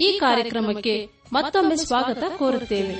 ಈ 0.00 0.18
ಕಾರ್ಯಕ್ರಮಕ್ಕೆ 0.18 1.10
ಮತ್ತೊಮ್ಮೆ 1.32 1.76
ಸ್ವಾಗತ 1.76 2.22
ಕೋರುತ್ತೇವೆ. 2.38 2.94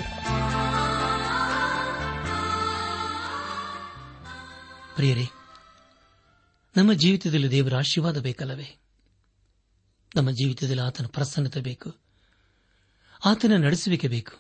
ಪ್ರಿಯರೇ, 4.94 5.28
ನಮ್ಮ 6.76 6.92
ಜೀವಿತದಲ್ಲಿ 6.92 7.50
ದೇವರ 7.50 7.76
ಆಶೀರ್ವಾದ 7.76 8.20
ಬೇಕಲ್ಲವೇ? 8.20 8.80
ನಮ್ಮ 10.16 10.30
ಜೀವಿತದಲ್ಲಿ 10.30 10.82
ಆತನ 10.82 11.06
ಪ್ರಸನ್ನತೆ 11.06 11.60
ಬೇಕು. 11.60 11.94
ಆತನ 13.24 13.52
ನಡೆಸುವಿಕೆ 13.64 14.08
ಬೇಕು. 14.08 14.38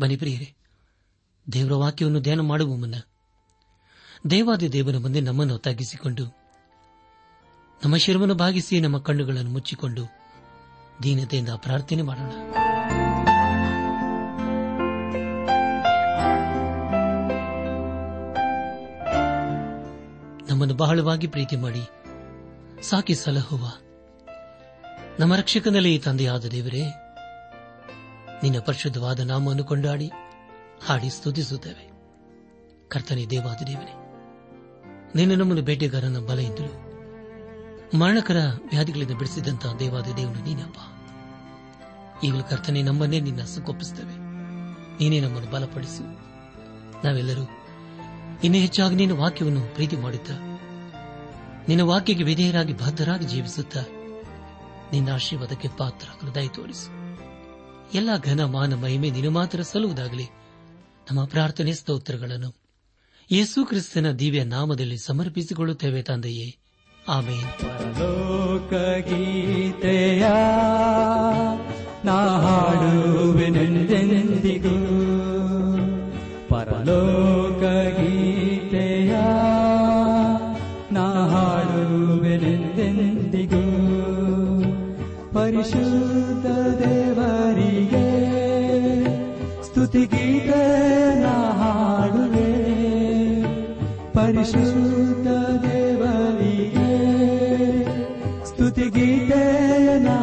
ಬನ್ನಿ 0.00 0.16
ಪ್ರಿಯರೇ, 0.16 0.54
ದೇವರ 1.52 1.72
ವಾಕ್ಯವನ್ನು 1.72 2.20
ಧ್ಯಾನ 2.20 2.40
ಮಾಡುವ 2.40 2.76
ಮುನ್ನ 2.76 2.94
ದೇವಾದಿ 4.30 4.72
ದೇವನ 4.72 4.96
ಮುಂದೆ 4.96 5.20
ನಮ್ಮನ್ನು 5.20 5.58
ತಗ್ಗಿಸಿಕೊಂಡು 5.58 6.26
ನಮ್ಮ 7.84 7.96
ಶಿರವನ್ನು 7.96 8.34
ಭಾಗಿಸಿ 8.34 8.80
ನಮ್ಮ 8.80 8.98
ಕಣ್ಣುಗಳನ್ನು 8.98 9.50
ಮುಚ್ಚಿಕೊಂಡು 9.50 10.23
ದೀನತೆಯಿಂದ 11.02 11.48
ಪ್ರಾರ್ಥನೆ 11.48 12.02
ಮಾಡೋಣ. 12.02 12.32
ನಮ್ಮನ್ನು 20.50 20.74
ಬಹಳವಾಗಿ 20.74 21.26
ಪ್ರೀತಿ 21.26 21.56
ಮಾಡಿ 21.56 21.88
ಸಾಕಿ 22.82 23.14
ಸಲಹುವ. 23.14 23.72
ನಮ್ಮ 25.20 25.36
ರಕ್ಷಕನಲ್ಲಿ 25.36 25.98
ತಂದೆಯಾದ 25.98 26.44
ದೇವರೇ, 26.44 26.82
ನಿನ್ನ 28.42 28.58
ಪರಿಶುದ್ಧವಾದ 28.60 29.20
ನಾಮವನ್ನು 29.20 29.64
ಕೊಂಡಾಡಿ, 29.64 30.10
ಹಾಡಿ 30.86 31.10
ಸ್ತುತಿಸುತ್ತೇವೆ. 31.10 31.94
ಕರ್ತನೆ 32.88 33.26
ದೇವಾದ 33.26 33.64
ದೇವನೇ 33.64 33.94
ನಿನ್ನ 35.14 35.40
ನಮ್ಮನ್ನು 35.40 35.64
ಬೇಟೆಗಾರನ 35.64 36.16
ಬಲೆಯಿಂದಲೂ 36.18 36.83
ಮರಣಕರ 37.98 38.36
ವ್ಯಾಧಿಗಳಿಂದ 38.70 39.10
ಬಿಡಿಸಿದಂತಹ 39.10 39.76
ದೇವಾದ 39.76 40.06
ದೇವನು 40.16 40.42
ನೀನಪ್ಪ. 40.42 40.78
ಈಗಲೂ 42.24 42.42
ಕರ್ತನೆ 42.42 42.82
ನಮ್ಮನ್ನೇ 42.82 43.20
ನಿನ್ನ 43.20 43.42
ಸುಗೊಪ್ಪಿಸುತ್ತೇವೆ 43.42 44.14
ನೀನೇ 44.98 45.20
ನಮ್ಮನ್ನು 45.20 45.50
ಬಲಪಡಿಸು. 45.50 46.02
ನಾವೆಲ್ಲರೂ 47.06 47.42
ಇನ್ನೂ 48.44 48.58
ಹೆಚ್ಚಾಗಿ 48.58 48.94
ನಿನ್ನ 48.94 49.14
ವಾಕ್ಯವನ್ನು 49.14 49.74
ಪ್ರೀತಿ 49.74 49.96
ಮಾಡುತ್ತ 49.96 50.30
ನಿನ್ನ 51.68 51.82
ವಾಕ್ಯಕ್ಕೆ 51.82 52.24
ವಿಧೇಯರಾಗಿ 52.24 52.72
ಬದ್ಧರಾಗಿ 52.72 53.24
ಜೀವಿಸುತ್ತ 53.24 53.76
ನಿನ್ನ 54.92 55.12
ಆಶೀರ್ವಾದಕ್ಕೆ 55.12 55.68
ಪಾತ್ರರಾಗಲು 55.68 56.34
ದಯ 56.34 56.48
ತೋರಿಸು. 56.48 56.90
ಎಲ್ಲ 57.94 58.10
ಘನ 58.16 58.44
ಮಾನ 58.44 58.74
ಮಹಿಮೆ 58.74 59.10
ನಿನ್ನ 59.10 59.28
ಮಾತ್ರ 59.28 59.62
ಸಲ್ಲುವುದಾಗಲಿ 59.62 60.24
ನಮ್ಮ 61.10 61.24
ಪ್ರಾರ್ಥನೆ 61.24 61.72
ಸ್ತೋತ್ರಗಳನ್ನು 61.72 62.54
ಯೇಸು 63.30 63.64
ಕ್ರಿಸ್ತನ 63.64 64.10
ದಿವ್ಯ 64.10 64.44
ನಾಮದಲ್ಲಿ 64.44 64.98
ಸಮರ್ಪಿಸಿಕೊಳ್ಳುತ್ತೇವೆ 64.98 66.02
ತಂದೆಯೇ. 66.02 66.58
ಆಮೇನ್. 67.08 67.98
ಲೋಕಗೀತೆಯ 67.98 70.26
ನಾ 72.04 72.12
ಹಾಡುವೆನೆಂದೆಂದಿಗೂ. 72.12 74.78
ಪರಲೋಕಗೀತೆಯ 76.48 79.16
ನಾ 80.92 81.28
ಹಾಡುವೆನೆಂದೆಂದಿಗೂ. 81.28 83.62
ಪರಿಶುದ್ಧ 85.32 86.74
ದೇವರಿಗೆ 86.74 88.34
ಸ್ತುತಿಗೀತೆ 89.62 91.20
ನಾ 91.20 91.52
ಹಾಡುವೆ. 91.52 92.54
ಪರಿಶುದ್ಧ 94.12 95.28
ದೇವರಿಗೆ 95.28 95.83
ಕೇನಾ 99.34 100.18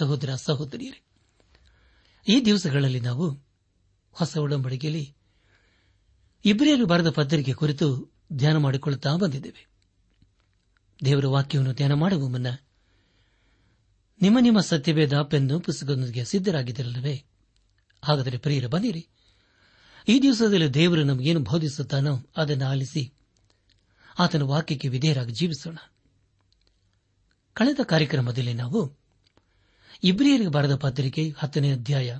ಸಹೋದರ 0.00 0.34
ಸಹೋದರಿಯರೇ, 0.34 1.04
ಈ 2.28 2.44
ದಿವಸಗಳಲ್ಲಿ 2.44 3.00
ನಾವು 3.00 3.40
ಹೊಸ 4.12 4.36
ಒಡಂಬಡಿಕೆಯಲ್ಲಿ 4.36 5.14
ಇಬ್ರಿಯರು 6.44 6.86
ಬರೆದ 6.86 7.10
ಪತ್ರಿಕೆ 7.10 7.52
ಕುರಿತು 7.52 8.12
ಧ್ಯಾನ 8.32 8.56
ಮಾಡಿಕೊಳ್ಳುತ್ತಾ 8.56 9.16
ಬಂದಿದ್ದೇವೆ. 9.16 9.68
ದೇವರ 11.04 11.26
ವಾಕ್ಯವನ್ನು 11.26 11.72
ಧ್ಯಾನ 11.72 11.92
ಮಾಡುವ 11.92 12.28
ಮುನ್ನ 12.28 12.46
ನಿಮ್ಮ 14.22 14.38
ನಿಮ್ಮ 14.40 14.60
ಸತ್ಯವೇದ 14.60 15.20
ಪೆನ್ನು 15.22 15.60
ಪುಸ್ತಕದೊಂದಿಗೆ 15.60 16.24
ಸಿದ್ದರಾಗಿದ್ದರಲ್ಲವೇ 16.24 17.24
ಹಾಗಾದರೆ 18.04 18.38
ಪ್ರಿಯರ 18.38 18.66
ಬನ್ನಿರಿ. 18.66 19.08
ಈ 20.08 20.22
ದಿವಸದಲ್ಲಿ 20.22 20.74
ದೇವರು 20.74 21.04
ನಮಗೇನು 21.04 21.40
ಬೋಧಿಸುತ್ತಾನೋ 21.40 22.30
ಅದನ್ನು 22.36 22.66
ಆಲಿಸಿ 22.66 23.14
ಆತನ 24.18 24.42
ವಾಕ್ಯಕ್ಕೆ 24.42 24.88
ವಿಧೇಯರಾಗಿ 24.88 25.32
ಜೀವಿಸೋಣ. 25.32 25.76
ಕಳೆದ 27.54 27.78
ಕಾರ್ಯಕ್ರಮದಲ್ಲಿ 27.86 28.54
ನಾವು 28.54 28.99
ಇಬ್ರಿಯರಿಗೆ 30.02 30.48
ಬರೆದ 30.48 30.76
ಪತ್ರಿಕೆ 30.76 31.34
ಹತ್ತನೇ 31.38 31.72
ಅಧ್ಯಾಯ 31.72 32.18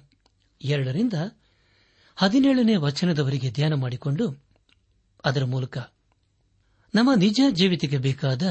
ಎರಡರಿಂದ 0.64 1.12
ಹದಿನೇಳನೇ 2.16 2.76
ವಚನದವರೆಗೆ 2.76 3.50
ಧ್ಯಾನ 3.50 3.74
ಮಾಡಿಕೊಂಡು 3.74 4.36
ಅದರ 5.24 5.44
ಮೂಲಕ 5.44 5.78
ನಮ್ಮ 6.94 7.14
ನಿಜ 7.14 7.40
ಜೀವಿತಕ್ಕೆ 7.50 7.98
ಬೇಕಾದ 7.98 8.42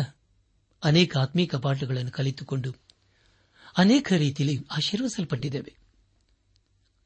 ಅನೇಕ 0.84 1.18
ಆತ್ಮೀಕ 1.18 1.56
ಪಾಠಗಳನ್ನು 1.56 2.12
ಕಲಿತುಕೊಂಡು 2.12 2.74
ಅನೇಕ 3.78 4.14
ರೀತಿಯಲ್ಲಿ 4.14 4.66
ಆಶೀರ್ವಿಸಲ್ಪಟ್ಟಿದ್ದೇವೆ 4.72 5.76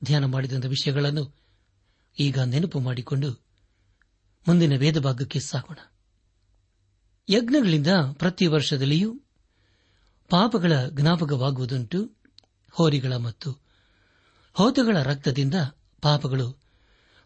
ಧ್ಯಾನ 0.04 0.26
ಮಾಡಿದಂಥ 0.26 0.66
ವಿಷಯಗಳನ್ನು 0.66 1.36
ಈಗ 2.20 2.40
ನೆನಪು 2.40 2.80
ಮಾಡಿಕೊಂಡು 2.80 3.32
ಮುಂದಿನ 4.48 4.78
ವೇದಭಾಗಕ್ಕೆ 4.78 5.40
ಸಾಗೋಣ. 5.40 5.78
ಯಜ್ಞಗಳಿಂದ 7.30 7.88
ಪ್ರತಿ 8.14 8.48
ವರ್ಷದಲ್ಲಿಯೂ 8.48 9.23
ಪಾಪಗಳ 10.34 10.72
ಜ್ಞಾಪಕವಾಗುವುದುಂಟು, 10.90 12.10
ಹೋರಿಗಳ 12.72 13.16
ಮತ್ತು 13.16 13.52
ಹೋತಗಳ 14.54 14.98
ರಕ್ತದಿಂದ 15.04 15.54
ಪಾಪಗಳು 16.02 16.58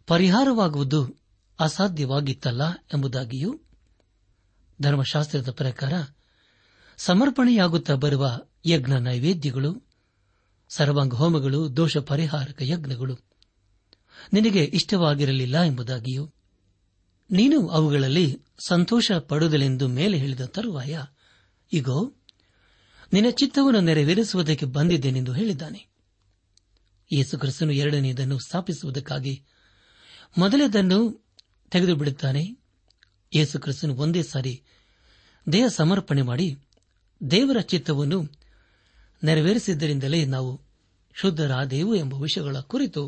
ಪರಿಹಾರವಾಗುವುದು 0.07 1.17
ಅಸಾಧ್ಯವಾಗಿತ್ತಲ್ಲ 1.59 2.61
ಎಂಬುದಾಗಿಯೂ 2.93 3.59
ಧರ್ಮಶಾಸ್ತ್ರದ 4.81 5.51
ಪ್ರಕಾರ 5.51 5.93
ಸಮರ್ಪಣೆಯಾಗುತ್ತಾ 6.97 7.95
ಬರುವ 7.95 8.39
ಯಜ್ಞ 8.65 8.93
ನೈವೇದ್ಯಗಳು 8.99 9.83
ಸರ್ವಾಂಗ 10.69 11.13
ಹೋಮಗಳು 11.13 11.77
ದೋಷ 11.77 11.97
ಪರಿಹಾರಕ 11.97 12.61
ಯಜ್ಞಗಳು 12.61 13.19
ನಿನಗೆ 14.33 14.65
ಇಷ್ಟವಾಗಿರಲಿಲ್ಲ 14.65 15.63
ಎಂಬುದಾಗಿಯೂ 15.63 16.33
ನೀನು 17.31 17.67
ಅವುಗಳಲ್ಲಿ 17.67 18.41
ಸಂತೋಷ 18.67 19.11
ಪಡುವುದಿಲೆಂದು 19.11 19.87
ಮೇಲೆ 19.87 20.17
ಹೇಳಿದ 20.17 20.41
ತರುವಾಯ, 20.41 21.03
ಇಗೋ 21.73 22.13
ನಿನ್ನ 23.13 23.29
ಚಿತ್ತವನ್ನು 23.29 23.79
ನೆರವೇರಿಸುವುದಕ್ಕೆ 23.79 24.65
ಬಂದಿದ್ದೇನೆಂದು 24.65 25.33
ಹೇಳಿದ್ದಾನೆ. 25.33 25.87
ಯೇಸು 27.13 27.37
ಕ್ರಿಸ್ತನು 27.37 27.71
ಎರಡನೆಯದನ್ನು 27.71 28.39
ಸ್ಥಾಪಿಸುವುದಕ್ಕಾಗಿ 28.39 29.43
ಮೊದಲದನ್ನು 30.37 31.25
ತೆಗೆದು 31.71 31.95
ಬಿಡುತ್ತಾನೆ 31.95 32.57
ಯೇಸು 33.35 33.93
ಒಂದೇ 33.93 34.23
ಸಾರಿ 34.23 34.61
ದೇಹ 35.51 35.67
ಸಮರ್ಪಣೆ 35.67 36.21
ಮಾಡಿ 36.21 36.57
ದೇವರ 37.31 37.59
ಚಿತ್ತವನ್ನು 37.59 38.31
ನೆರವೇರಿಸಿದ್ದರಿಂದಲೇ 39.23 40.25
ನಾವು 40.25 40.61
ಶುದ್ಧರಾದೆವು 41.13 41.95
ಎಂಬ 41.95 42.13
ವಿಷಯಗಳ 42.13 42.59
ಕುರಿತು 42.59 43.07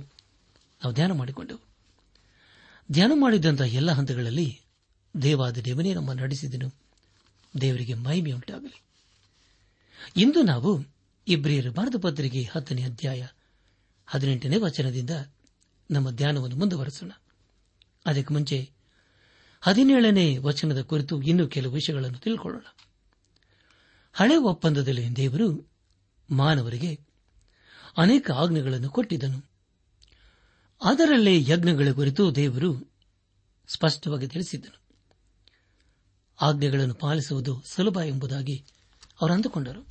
ನಾವು 0.84 0.94
ಧ್ಯಾನ 0.94 1.12
ಮಾಡಿಕೊಂಡೆವು 1.12 1.60
ಧ್ಯಾನ 2.92 3.12
ಮಾಡಿದಂತಹ 3.16 3.66
ಎಲ್ಲ 3.66 3.92
ಹಂತಗಳಲ್ಲಿ 3.92 4.62
ದೇವಾದ 5.22 5.57
ದೇವನೇ 5.57 5.94
ನಮ್ಮ 5.94 6.13
ನಡೆಸಿದನು. 6.13 6.74
ದೇವರಿಗೆ 7.62 7.94
ಮಹಿಮೆಯುಂಟಾಗಲಿ. 7.94 8.84
ಇಂದು 10.18 10.42
ನಾವು 10.42 10.86
ಇಬ್ರಿಯರು 11.28 11.72
ಭಾರತ 11.72 11.96
ಪತ್ರಿಕೆ 12.01 12.44
ಹತ್ತನೇ 12.44 12.84
ಅಧ್ಯಾಯ 12.84 13.28
ಹದಿನೆಂಟನೇ 14.06 14.57
ವಚನದಿಂದ 14.57 15.10
ನಮ್ಮ 15.92 16.12
ಧ್ಯಾನವನ್ನು 16.12 16.56
ಮುಂದುವರೆಸೋಣ. 16.56 17.12
ಅದಕ್ಕೆ 18.06 18.34
ಮುಂಚೆ 18.34 18.72
ಹದಿನೇಳನೇ 19.62 20.38
ವಚನದ 20.38 20.81
ಕುರಿತು 20.81 21.22
ಇನ್ನೂ 21.22 21.48
ಕೆಲವು 21.48 21.74
ವಿಷಯಗಳನ್ನು 21.74 22.18
ತಿಳ್ಕೊಳ್ಳೋಣ. 22.18 22.63
ಹಳೆ 24.13 24.36
ಒಪ್ಪಂದದಲ್ಲಿ 24.36 25.16
ದೇವರು 25.16 25.72
ಮಾನವರಿಗೆ 26.31 27.00
ಅನೇಕ 27.98 28.31
ಆಜ್ಞೆಗಳನ್ನು 28.31 28.90
ಕೊಟ್ಟಿದ್ದನು. 28.90 29.50
ಅದರಲ್ಲೇ 30.84 31.42
ಯಜ್ಞಗಳ 31.42 31.88
ಕುರಿತು 31.92 32.36
ದೇವರು 32.36 32.92
ಸ್ಪಷ್ಟವಾಗಿ 33.68 34.28
ತಿಳಿಸಿದ್ದನು. 34.28 34.80
ಆಜ್ಞೆಗಳನ್ನು 36.42 36.94
ಪಾಲಿಸುವುದು 36.94 37.63
ಸುಲಭ 37.66 38.00
ಎಂಬುದಾಗಿ 38.06 38.66
ಅವರು 39.21 39.33
ಅಂದುಕೊಂಡರು 39.33 39.88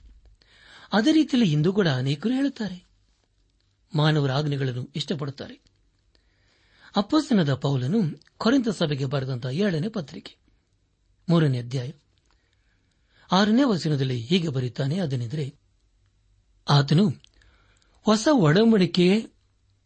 ಅದೇ 0.93 1.13
ರೀತಿಯಲ್ಲಿ 1.13 1.53
ಇಂದು 1.53 1.73
ಕೂಡ 1.73 1.89
ಅನೇಕರು 1.89 2.33
ಹೇಳುತ್ತಾರೆ. 2.33 2.89
ಮಾನವರ 3.95 4.33
ಆಜ್ಞೆಗಳನ್ನು 4.33 4.89
ಇಷ್ಟಪಡುತ್ತಾರೆ. 4.97 5.61
ಅಪ್ಪಸ್ತನದ 6.97 7.55
ಪೌಲನು 7.55 8.03
ಕೊರೆಂತ 8.37 8.69
ಸಭೆಗೆ 8.69 9.05
ಬರೆದಂತಹ 9.05 9.51
ಏಳನೇ 9.51 9.89
ಪತ್ರಿಕೆ, 9.89 10.37
ಮೂರನೇ 11.29 11.59
ಅಧ್ಯಾಯ, 11.59 11.91
ಆರನೇ 13.33 13.63
ವಚನದಲ್ಲಿ 13.65 14.21
ಹೀಗೆ 14.21 14.49
ಬರೆಯುತ್ತಾನೆ 14.49 14.99
ಅದನೆಂದರೆ, 14.99 15.55
ಆತನು 16.69 17.09
ಹೊಸ 18.03 18.29
ಒಡಂಬಡಿಕೆಯೇ 18.33 19.27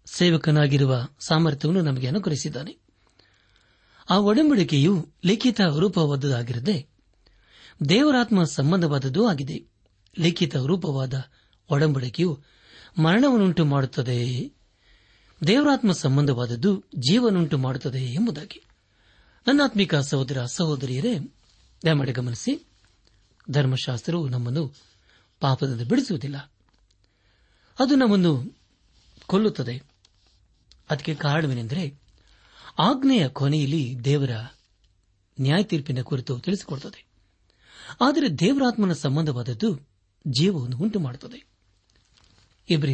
ಸೇವಕನಾಗಿರುವ 0.07 1.09
ಸಾಮರ್ಥ್ಯವನ್ನು 1.21 1.83
ನಮಗೆ 1.83 2.07
ಅನುಗ್ರಹಿಸಿದ್ದಾನೆ. 2.07 2.79
ಆ 4.11 4.19
ಒಡಂಬಡಿಕೆಯು 4.19 5.09
ಲಿಖಿತ 5.25 5.61
ರೂಪವಾದದ್ದಾಗಿರದೆ 5.61 6.92
ದೇವರಾತ್ಮ 7.89 8.45
ಸಂಬಂಧವಾದದ್ದೂ 8.45 9.27
ಆಗಿದೆ. 9.27 9.67
ಲಿಖಿತ 10.19 10.57
ರೂಪವಾದ 10.57 11.25
ಒಡಂಬಡಿಕೆಯು 11.71 12.43
ಮರಣವನ್ನುಂಟು 12.99 13.65
ಮಾಡುತ್ತದೆ. 13.65 14.51
ದೇವರಾತ್ಮ 15.47 15.93
ಸಂಬಂಧವಾದದ್ದು 15.93 16.85
ಜೀವನುಂಟು 16.97 17.59
ಮಾಡುತ್ತದೆ 17.59 17.99
ಎಂಬುದಾಗಿ. 17.99 18.65
ನನ್ನಾತ್ಮಿಕ 19.47 19.95
ಸಹೋದರ 19.95 20.45
ಸಹೋದರಿಯರೇ, 20.45 21.19
ದಯಮಾಡಿ 21.85 22.13
ಗಮನಿಸಿ, 22.13 22.69
ಧರ್ಮಶಾಸ್ತ್ರವು 23.51 24.29
ನಮ್ಮನ್ನು 24.29 24.75
ಪಾಪದಿಂದ 25.41 25.89
ಬಿಡಿಸುವುದಿಲ್ಲ. 25.89 26.53
ಅದು 27.79 27.95
ನಮ್ಮನ್ನು 27.97 28.59
ಕೊಲ್ಲುತ್ತದೆ. 29.27 29.83
ಅದಕ್ಕೆ 30.91 31.15
ಕಾರಣವೇನೆಂದರೆ, 31.15 32.01
ಆಜ್ಞೆಯ 32.79 33.29
ಕೊನೆಯಲ್ಲಿ 33.29 34.05
ದೇವರ 34.05 34.31
ನ್ಯಾಯ 35.41 35.63
ತೀರ್ಪಿನ 35.63 36.03
ಕುರಿತು 36.03 36.39
ತಿಳಿಸಿಕೊಡುತ್ತದೆ. 36.39 37.12
ಆದರೆ 38.01 38.29
ದೇವರಾತ್ಮನ 38.29 38.93
ಸಂಬಂಧವಾದದ್ದು 38.93 39.89
ಜೀವವನ್ನು 40.27 40.77
ಉಂಟು 40.77 41.01
ಮಾಡುತ್ತದೆ 41.01 41.53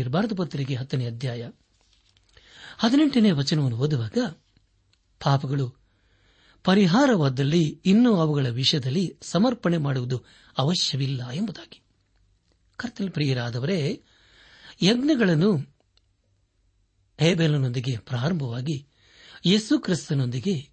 ಭಾರತ 0.08 0.32
ಪತ್ರಿಕೆ 0.36 0.74
ಹತ್ತನೇ 0.74 1.06
ಅಧ್ಯಾಯ 1.06 1.50
ಹದಿನೆಂಟನೇ 2.78 3.30
ವಚನವನ್ನು 3.30 3.76
ಓದುವಾಗ 3.76 4.18
ಪಾಪಗಳು 5.22 5.74
ಪರಿಹಾರವಾದಲ್ಲಿ 6.64 7.80
ಇನ್ನೂ 7.84 8.16
ಅವುಗಳ 8.16 8.48
ವಿಷಯದಲ್ಲಿ 8.48 9.16
ಸಮರ್ಪಣೆ 9.22 9.76
ಮಾಡುವುದು 9.76 10.24
ಅವಶ್ಯವಿಲ್ಲ 10.58 11.30
ಎಂಬುದಾಗಿ. 11.30 11.82
ಕರ್ತನ 12.76 13.08
ಪ್ರಿಯರಾದವರೇ, 13.10 14.02
ಯಜ್ಞಗಳನ್ನು 14.82 15.56
ಹೇಬೇಲನೊಂದಿಗೆ 17.18 17.98
ಪ್ರಾರಂಭವಾಗಿ 17.98 18.86
ಯೇಸು 19.46 19.78
ಕ್ರಿಸ್ತನೊಂದಿಗೆ 19.78 20.70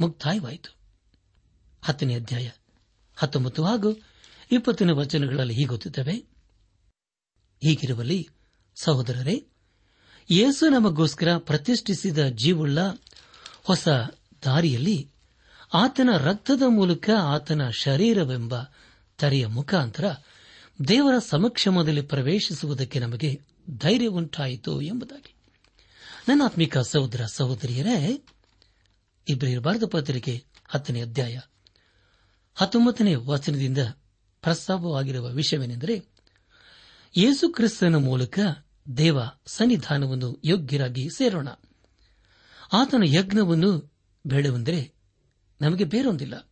ಮುಕ್ತಾಯವಾಯಿತು. 0.00 0.76
ಹತ್ತನೇ 1.82 2.14
ಅಧ್ಯಾಯ 2.14 2.50
ಹತ್ತೊಂಬತ್ತು 3.16 3.64
ಹಾಗೂ 3.64 3.96
ಇಪ್ಪತ್ತನೇ 4.52 4.92
ವಚನಗಳಲ್ಲಿ 4.92 5.54
ಹೀಗೊತ್ತುತ್ತವೆ 5.54 6.12
ಹೀಗಿರುವಲ್ಲಿ 7.64 8.28
ಸಹೋದರರೇ, 8.74 9.46
ಯೇಸು 10.30 10.68
ನಮಗೋಸ್ಕರ 10.68 11.36
ಪ್ರತಿಷ್ಠಿಸಿದ 11.36 12.28
ಜೀವುಳ್ಳ 12.28 12.78
ಹೊಸ 13.62 13.88
ದಾರಿಯಲ್ಲಿ 14.44 15.10
ಆತನ 15.74 16.08
ರಕ್ತದ 16.16 16.62
ಮೂಲಕ 16.68 17.10
ಆತನ 17.22 17.68
ಶರೀರವೆಂಬ 17.68 18.54
ತರೆಯ 19.18 19.46
ಮುಖಾಂತರ 19.46 20.14
ದೇವರ 20.88 21.18
ಸಮಕ್ಷಮದಲ್ಲಿ 21.18 22.00
ಪ್ರವೇಶಿಸುವುದಕ್ಕೆ 22.00 22.98
ನಮಗೆ 22.98 23.40
ಧೈರ್ಯ 23.78 24.06
ಉಂಟಾಯಿತು 24.06 24.80
ಎಂಬುದಾಗಿ. 24.82 25.34
ನನ್ನಾತ್ಮಿಕ 26.28 26.78
ಸಹೋದರ 26.78 27.24
ಸಹೋದರಿಯರೇ 27.32 28.24
ಇಬ್ಬರಿಯ 29.28 29.58
ಭಾರತ 29.58 29.84
ಪತ್ರಿಕೆ 29.84 30.44
ಹತ್ತನೇ 30.68 31.02
ಅಧ್ಯಾಯ 31.02 31.38
ಹತ್ತೊಂಬತ್ತನೇ 32.54 33.14
ವಚನದಿಂದ 33.14 33.78
ಪ್ರಸ್ತಾಪವಾಗಿರುವ 34.40 35.28
ವಿಷಯವೇನೆಂದರೆ, 35.28 36.04
ಯೇಸು 37.16 37.52
ಕ್ರಿಸ್ತನ 37.52 37.96
ಮೂಲಕ 37.96 38.38
ದೇವ 38.96 39.18
ಸನ್ನಿಧಾನವನ್ನು 39.46 40.40
ಯೋಗ್ಯರಾಗಿ 40.44 41.08
ಸೇರೋಣ. 41.16 41.48
ಆತನ 42.72 43.02
ಯಜ್ಞವನ್ನು 43.06 43.92
ಬೇಡವೆಂದರೆ 44.26 44.94
ನಮಗೆ 45.60 45.84
ಬೇರೊಂದಿಲ್ಲ. 45.84 46.48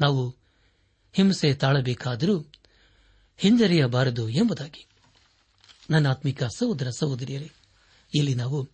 ನಾವು 0.00 0.36
ಹಿಂಸೆ 1.12 1.54
ತಾಳಬೇಕಾದರೂ 1.54 2.52
ಹಿಂಜರಿಯಬಾರದು 3.36 4.28
ಎಂಬುದಾಗಿ. 4.28 4.88
ನನ್ನ 5.90 6.08
ಆತ್ಮಿಕ 6.08 6.44
ಸಹೋದರ 6.44 6.90
ಸಹೋದರಿಯರೇ, 6.90 7.50
ಇಲ್ಲಿ 8.14 8.34
ನಾವು 8.34 8.68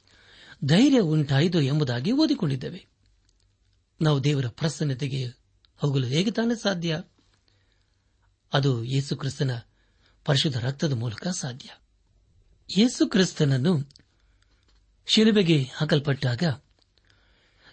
ಧೈರ್ಯ 0.64 0.98
ಉಂಟಾಯಿತು 0.98 1.60
ಎಂಬುದಾಗಿ 1.60 2.12
ಓದಿಕೊಂಡಿದ್ದೇವೆ. 2.12 2.86
ನಾವು 4.02 4.24
ದೇವರ 4.24 4.46
ಪ್ರಸನ್ನತೆಗೆ 4.48 5.43
ಹೋಗಲು 5.84 6.06
ಹೇಗೆ 6.06 6.30
ತಾನೇ 6.30 6.54
ಸಾಧ್ಯ? 6.54 7.02
ಅದು 8.52 8.84
ಯೇಸು 8.84 9.16
ಕ್ರಿಸ್ತನ 9.16 9.60
ಪರಿಶುದ್ಧ 10.24 10.58
ರಕ್ತದ 10.58 10.92
ಮೂಲಕ 10.92 11.28
ಸಾಧ್ಯ. 11.28 11.68
ಯೇಸು 12.78 13.06
ಕ್ರಿಸ್ತನನ್ನು 13.06 13.90
ಶಿಲುಬೆಗೆ 15.06 15.70
ಹಾಕಲ್ಪಟ್ಟಾಗ 15.74 16.42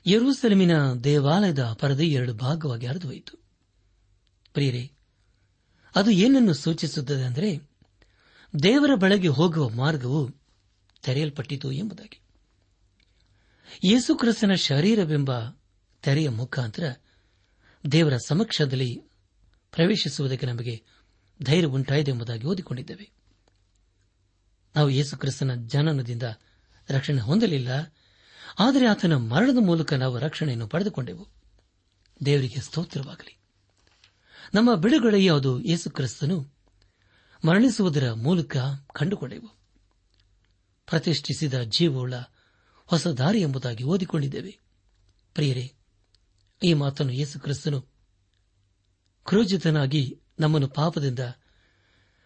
ಯರೂಸೆಲಮಿನ 0.07 0.93
ದೇವಾಲಯದ 0.93 1.63
ಪರದೆ 1.73 2.05
ಎರಡು 2.05 2.33
ಭಾಗವಾಗಿ 2.33 2.85
ಹರಿದುಹೋಯಿತು. 2.85 3.37
ಪ್ರಿಯರೇ, 4.53 4.91
ಅದು 5.95 6.11
ಏನನ್ನು 6.11 6.53
ಸೂಚಿಸುತ್ತದೆ 6.53 7.23
ಅಂದರೆ 7.23 7.69
ದೇವರ 8.63 8.95
ಬಳಿಗೆ 8.95 9.27
ಹೋಗುವ 9.27 9.69
ಮಾರ್ಗವು 9.69 10.29
ತೆರೆಯಲ್ಪಟ್ಟಿತು 11.01 11.71
ಎಂಬುದಾಗಿ. 11.71 12.21
ಯೇಸುಕ್ರಿಸ್ತನ 13.83 14.53
ಶರೀರವೆಂಬ 14.53 15.31
ತೆರೆಯ 16.01 16.29
ಮುಖಾಂತರ 16.29 16.93
ದೇವರ 17.91 18.17
ಸಮಕ್ಷದಲ್ಲಿ 18.17 19.01
ಪ್ರವೇಶಿಸುವುದಕ್ಕೆ 19.71 20.45
ನಮಗೆ 20.45 20.83
ಧೈರ್ಯ 21.43 21.67
ಉಂಟಾಯಿದೆ 21.67 22.11
ಎಂಬುದಾಗಿ 22.11 22.47
ಓದಿಕೊಂಡಿದ್ದೇವೆ. 22.47 23.11
ನಾವು 24.75 24.89
ಯೇಸುಕ್ರಿಸ್ತನ 24.89 25.55
ಜನನದಿಂದ 25.67 26.23
ರಕ್ಷಣೆ 26.89 27.21
ಹೊಂದಲಿಲ್ಲ, 27.21 27.93
ಆದರೆ 28.59 28.87
ಆತನ 28.87 29.15
ಮರಣದ 29.15 29.57
ಮೂಲಕ 29.59 29.93
ನಾವು 29.93 30.19
ರಕ್ಷಣೆಯನ್ನು 30.19 30.67
ಪಡೆದುಕೊಂಡೆವು. 30.67 31.27
ದೇವರಿಗೆ 32.25 32.61
ಸ್ತೋತ್ರವಾಗಲಿ. 32.61 33.37
ನಮ್ಮ 34.53 34.75
ಬಿಡುಗಡೆಯ 34.75 35.33
ಅದು 35.33 35.61
ಯೇಸು 35.61 36.53
ಮರಣಿಸುವುದರ 37.45 38.13
ಮೂಲಕ 38.13 38.57
ಕಂಡುಕೊಂಡೆವು. 38.95 39.47
ಪ್ರತಿಷ್ಠಿಸಿದ 40.85 41.61
ಜೀವವುಳ್ಳ 41.61 42.13
ಹೊಸ 42.85 43.07
ದಾರಿ 43.07 43.41
ಎಂಬುದಾಗಿ 43.41 43.83
ಓದಿಕೊಂಡಿದ್ದೇವೆ. 43.83 44.59
ಪ್ರಿಯರೇ 45.33 45.73
ಈ 46.63 46.73
ಮಾತನ್ನು 46.73 47.13
ಯೇಸು 47.13 47.39
ಕ್ರಿಸ್ತನು 47.39 47.81
ಕ್ರೋಜಿತನಾಗಿ 49.25 50.19
ನಮ್ಮನ್ನು 50.39 50.67
ಪಾಪದಿಂದ 50.67 51.19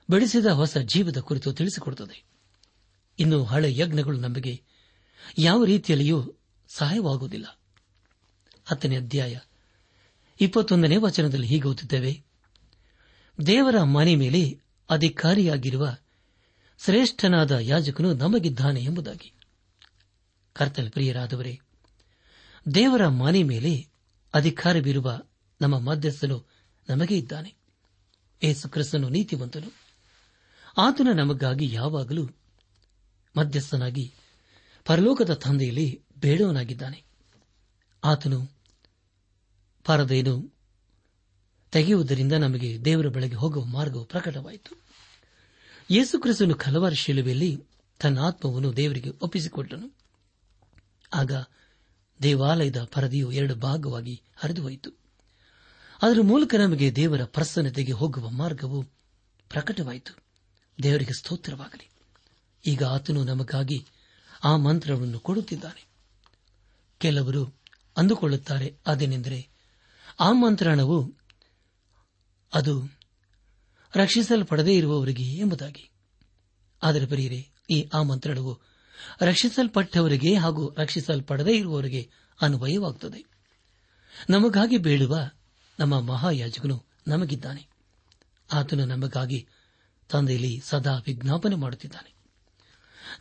ಬೆಳೆಸಿದ 0.09 0.45
ಹೊಸ 0.45 0.77
ಜೀವದ 0.77 1.17
ಕುರಿತು 1.17 1.53
ತಿಳಿಸಿಕೊಡುತ್ತದೆ. 1.53 2.23
ಇನ್ನು 3.19 3.43
ಹಳೆ 3.43 3.77
ಯಜ್ಞಗಳು 3.77 4.17
ನಮಗೆ 4.17 4.61
ಯಾವ 5.37 5.63
ರೀತಿಯಲ್ಲಿಯೂ 5.63 6.33
ಸಹಾಯವಾಗುವುದಿಲ್ಲ. 6.67 7.59
ಹತ್ತನೇ 8.65 8.97
ಅಧ್ಯಾಯ 8.97 9.39
ಇಪ್ಪತ್ತೊಂದನೇ 10.41 10.97
ವಚನದಲ್ಲಿ 10.97 11.47
ಹೀಗೆ 11.47 11.67
ಓದುತ್ತೇವೆ. 11.67 12.23
ದೇವರ 13.45 13.83
ಮನೆ 13.83 14.15
ಮೇಲೆ 14.15 14.61
ಅಧಿಕಾರಿಯಾಗಿರುವ 14.89 15.97
ಶ್ರೇಷ್ಠನಾದ 16.85 17.51
ಯಾಜಕನು 17.51 18.13
ನಮಗಿದ್ದಾನೆ 18.13 18.83
ಎಂಬುದಾಗಿ. 18.83 19.33
ಕರ್ತನ 20.53 20.89
ಪ್ರಿಯರಾದವರೇ, 20.89 21.59
ದೇವರ 22.75 23.07
ಮನೆ 23.07 23.43
ಮೇಲೆ 23.43 23.94
ಅಧಿಕಾರವಿರುವ 24.35 25.21
ನಮ್ಮ 25.61 25.79
ಮಧ್ಯಸ್ಥನು 25.79 26.45
ನಮಗೆ 26.89 27.17
ಇದ್ದಾನೆ. 27.17 27.55
ಏಸು 28.43 28.69
ಕ್ರಿಸ್ತನು 28.69 29.09
ನೀತಿವಂತನು. 29.09 29.73
ಆತನ 30.77 31.07
ನಮಗಾಗಿ 31.15 31.73
ಯಾವಾಗಲೂ 31.73 32.27
ಮಧ್ಯಸ್ಥನಾಗಿ 33.37 34.13
ಪರಲೋಕದ 34.85 35.33
ತಂದೆಯಲ್ಲಿ 35.33 36.03
ಬೇಡವನಾಗಿದ್ದಾನೆ. 36.17 37.03
ಆತನು 38.03 38.51
ಪರದೇನು 39.85 40.53
ತೆಗೆಯುವುದರಿಂದ 41.71 42.33
ನಮಗೆ 42.33 42.85
ದೇವರ 42.85 43.07
ಬಳಿಗೆ 43.07 43.35
ಹೋಗುವ 43.35 43.65
ಮಾರ್ಗವು 43.65 44.05
ಪ್ರಕಟವಾಯಿತು. 44.05 44.81
ಯೇಸು 45.89 46.19
ಕ್ರಿಸ್ತನು 46.19 46.53
ಹಲವಾರು 46.53 46.95
ಶಿಲುಬೆಯಲ್ಲಿ 46.95 47.63
ತನ್ನ 48.01 48.19
ಆತ್ಮವನ್ನು 48.19 48.77
ದೇವರಿಗೆ 48.77 49.09
ಒಪ್ಪಿಸಿಕೊಟ್ಟನು 49.09 49.95
ಆಗ 51.13 51.31
ದೇವಾಲಯದ 52.23 52.83
ಪರದೆಯು 52.83 53.31
ಎರಡು 53.31 53.55
ಭಾಗವಾಗಿ 53.55 54.21
ಹರಿದುಹೋಯಿತು. 54.35 54.89
ಅದರ 56.01 56.21
ಮೂಲಕ 56.21 56.55
ನಮಗೆ 56.55 56.95
ದೇವರ 56.95 57.23
ಪ್ರಸನ್ನತೆಗೆ 57.23 57.91
ಹೋಗುವ 57.91 58.29
ಮಾರ್ಗವು 58.29 58.83
ಪ್ರಕಟವಾಯಿತು. 59.49 60.17
ದೇವರಿಗೆ 60.83 61.13
ಸ್ತೋತ್ರವಾಗಲಿ. 61.13 61.89
ಈಗ 62.67 62.83
ಆತನು 62.83 63.23
ನಮಗಾಗಿ 63.23 63.85
ಆ 64.43 64.55
ಮಂತ್ರವನ್ನು 64.55 65.19
ಕೊಡುತ್ತಿದ್ದಾನೆ. 65.19 65.87
ಕೆಲವರು 66.97 67.55
ಅಂದುಕೊಳ್ಳುತ್ತಾರೆ 67.97 68.77
ಅದೇನೆಂದರೆ, 68.87 69.49
ಆ 70.19 70.31
ಮಂತ್ರಣವು 70.31 71.13
ಅದು 72.53 72.99
ರಕ್ಷಿಸಲ್ಪಡದೇ 73.95 74.73
ಇರುವವರಿಗೆ 74.73 75.23
ಎಂಬುದಾಗಿ. 75.23 75.89
ಆದರೆ 76.83 77.05
ಬರೆಯಿರಿ 77.05 77.49
ಈ 77.69 77.89
ಆಮಂತ್ರಣವು 77.93 78.74
ರಕ್ಷಿಸಲ್ಪಟ್ಟವರಿಗೆ 79.21 80.35
ಹಾಗೂ 80.35 80.75
ರಕ್ಷಿಸಲ್ಪಡದೇ 80.77 81.57
ಇರುವವರಿಗೆ 81.57 82.09
ಅನ್ವಯವಾಗುತ್ತದೆ 82.41 83.25
ನಮಗಾಗಿ 84.29 84.77
ಬೇಡುವ 84.77 85.29
ನಮ್ಮ 85.79 85.99
ಮಹಾಯಾಜಕನು 85.99 86.83
ನಮಗಿದ್ದಾನೆ. 87.07 87.67
ಆತನು 88.53 88.85
ನಮಗಾಗಿ 88.85 89.47
ತಂದೆಯಲ್ಲಿ 90.09 90.61
ಸದಾ 90.65 90.95
ವಿಜ್ಞಾಪನೆ 91.05 91.55
ಮಾಡುತ್ತಿದ್ದಾನೆ. 91.55 92.13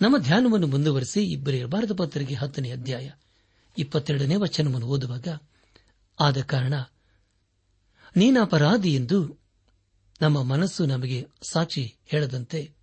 ನಮ್ಮ 0.01 0.19
ಧ್ಯಾನವನ್ನು 0.19 0.67
ಮುಂದುವರೆಸಿ 0.67 1.25
ಇಬ್ಬರೇ 1.33 1.65
ಭಾರತ 1.65 1.93
ಪತ್ರಿಕೆ 1.93 2.35
ಹತ್ತನೇ 2.35 2.71
ಅಧ್ಯಾಯ 2.71 3.11
ಇಪ್ಪತ್ತೆರಡನೇ 3.79 4.37
ವಚನವನ್ನು 4.37 4.87
ಓದುವಾಗ, 4.87 5.29
ಆದ 6.21 6.41
ಕಾರಣ 6.41 6.75
ನೀನಪರಾಧಿ 8.17 8.95
ಎಂದು 8.95 9.39
ನಮ್ಮ 10.21 10.43
ಮನಸ್ಸು 10.43 10.87
ನಮಗೆ 10.87 11.27
ಸಾಕ್ಷಿ 11.51 11.95
ಹೇಳದಂತೆ 12.07 12.75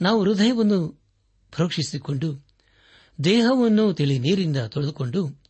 ನಾವು 0.00 0.24
ಹೃದಯವನ್ನು 0.24 1.05
ಪ್ರೋಕ್ಷಿಸಿಕೊಂಡು 1.56 2.46
ದೇಹವನ್ನು 3.24 3.92
ತಿಳಿ 3.92 4.18
ನೀರಿಂದ 4.18 4.56
ತೊಳೆದುಕೊಂಡು 4.56 5.42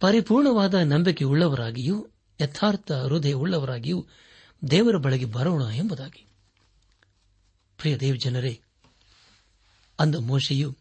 ಪರಿಪೂರ್ಣವಾದ 0.00 0.74
ನಂಬಿಕೆ 0.74 1.24
ಉಳ್ಳವರಾಗಿಯೂ, 1.24 2.08
ಯಥಾರ್ಥ 2.40 2.92
ಹೃದಯ 2.92 3.32
ಉಳ್ಳವರಾಗಿಯೂ 3.32 4.06
ದೇವರ 4.70 4.96
ಬಳಿಗೆ 4.96 5.24
ಬರೋಣ 5.24 5.62
ಎಂಬುದಾಗಿ. 5.74 6.26
ಪ್ರಿಯ 7.78 7.96
ದೇವಜನರೇ 7.96 8.60
ಅಂದ 10.00 10.14
ಮೋಶೆಯು 10.14 10.76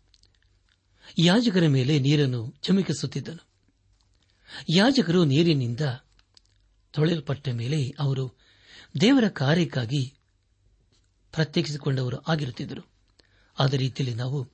ಯಾಜಕರ 1.18 1.68
ಮೇಲೆ 1.68 2.00
ನೀರನ್ನು 2.00 2.54
ಚಮಕಿಸುತ್ತಿದ್ದನು. 2.62 3.48
ಯಾಜಕರು 4.76 5.26
ನೀರಿನಿಂದ 5.26 5.82
ತೊಳೆಯಲ್ಪಟ್ಟ 6.92 7.50
ಮೇಲೆ 7.50 7.90
ಅವರು 8.00 8.38
ದೇವರ 9.02 9.30
ಕಾರ್ಯಕ್ಕಾಗಿ 9.30 10.14
ಪ್ರತ್ಯೇಕಿಸಿಕೊಂಡವರು 11.32 12.18
ಆಗಿರುತ್ತಿದ್ದರು. 12.32 12.99
ಆದ 13.60 13.74
ರೀತಿಯಲ್ಲಿ 13.74 14.18
ನಾವು 14.18 14.50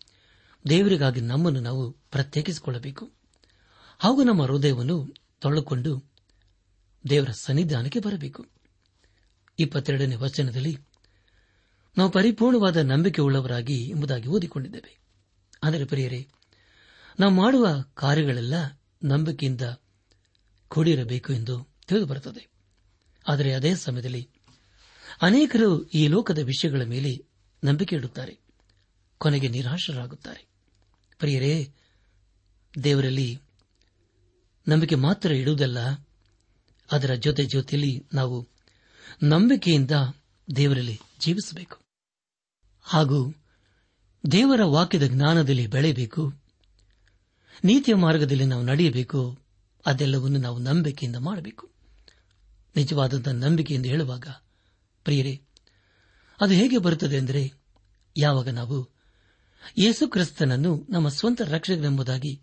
ದೇವರಿಗಾಗಿ 0.70 1.22
ನಮ್ಮನ್ನು 1.22 1.60
ನಾವು 1.60 1.92
ಪ್ರತ್ಯೇಕಿಸಿಕೊಳ್ಳಬೇಕು. 1.92 3.12
ಹಾಗೂ 4.00 4.24
ನಮ್ಮ 4.24 4.44
ಹೃದಯವನ್ನು 4.44 5.14
ತೊಳೆದುಕೊಂಡು 5.40 6.04
ದೇವರ 7.10 7.30
ಸನ್ನಿಧಾನಕ್ಕೆ 7.30 8.00
ಬರಬೇಕು. 8.00 8.46
ಇಪ್ಪತ್ತೆರಡನೇ 9.60 10.16
ವಚನದಲ್ಲಿ 10.16 10.78
ನಾವು 11.98 12.10
ಪರಿಪೂರ್ಣವಾದ 12.10 12.78
ನಂಬಿಕೆ 12.78 13.22
ಉಳ್ಳವರಾಗಿ 13.22 13.90
ಎಂಬುದಾಗಿ 13.90 14.28
ಓದಿಕೊಂಡಿದ್ದೇವೆ. 14.28 15.00
ಆದರೆ 15.64 15.86
ಪ್ರಿಯರೇ, 15.86 16.28
ನಾವು 17.20 17.34
ಮಾಡುವ 17.34 17.68
ಕಾರ್ಯಗಳೆಲ್ಲ 17.94 18.54
ನಂಬಿಕೆಯಿಂದ 19.04 19.62
ಕೂಡಿರಬೇಕು 20.68 21.34
ಎಂದು 21.34 21.68
ತಿಳಿದುಬರುತ್ತದೆ. 21.88 22.48
ಆದರೆ 23.28 23.54
ಅದೇ 23.54 23.76
ಸಮಯದಲ್ಲಿ 23.76 24.30
ಅನೇಕರು 25.22 25.88
ಈ 25.88 26.08
ಲೋಕದ 26.08 26.38
ವಿಷಯಗಳ 26.38 26.82
ಮೇಲೆ 26.82 27.26
ನಂಬಿಕೆ 27.64 27.96
ಇಡುತ್ತಾರೆ. 27.96 28.45
ಕೊನೆಗೆ 29.26 29.48
ನಿರಾಶರಾಗುತ್ತಾರೆ. 29.48 30.46
ಪ್ರಿಯರೇ, 31.20 31.74
ದೇವರಲ್ಲಿ 32.84 33.40
ನಂಬಿಕೆ 34.68 34.96
ಮಾತ್ರ 34.96 35.32
ಇಡುವುದಲ್ಲ, 35.32 35.80
ಅದರ 36.92 37.14
ಜೊತೆ 37.14 37.46
ಜೊತೆಯಲ್ಲಿ 37.46 38.06
ನಾವು 38.14 38.48
ನಂಬಿಕೆಯಿಂದ 39.24 39.92
ದೇವರಲ್ಲಿ 40.56 41.00
ಜೀವಿಸಬೇಕು. 41.20 41.78
ಹಾಗೂ 42.84 43.36
ದೇವರ 44.32 44.64
ವಾಕ್ಯದ 44.64 45.08
ಜ್ಞಾನದಲ್ಲಿ 45.08 45.68
ಬೆಳೆಯಬೇಕು, 45.68 46.34
ನೀತಿಯ 47.64 47.96
ಮಾರ್ಗದಲ್ಲಿ 47.96 48.46
ನಾವು 48.46 48.64
ನಡೆಯಬೇಕು, 48.64 49.40
ಅದೆಲ್ಲವನ್ನು 49.86 50.40
ನಾವು 50.40 50.60
ನಂಬಿಕೆಯಿಂದ 50.60 51.16
ಮಾಡಬೇಕು. 51.16 51.70
ನಿಜವಾದಂತಹ 52.76 53.32
ಎಂದು 53.74 53.90
ಹೇಳುವಾಗ, 53.90 54.28
ಪ್ರಿಯರೇ, 55.04 55.42
ಅದು 56.42 56.54
ಹೇಗೆ 56.54 56.78
ಬರುತ್ತದೆ 56.78 57.18
ಅಂದರೆ, 57.18 57.54
ಯಾವಾಗ 58.18 58.50
ನಾವು 58.50 58.95
ಯೇಸು 59.78 60.08
ಕ್ರಿಸ್ತನನ್ನು 60.08 60.88
ನಮ್ಮ 60.90 61.10
ಸ್ವಂತ 61.10 61.42
ರಕ್ಷಕನೆಂಬುದಾಗಿ 61.42 62.42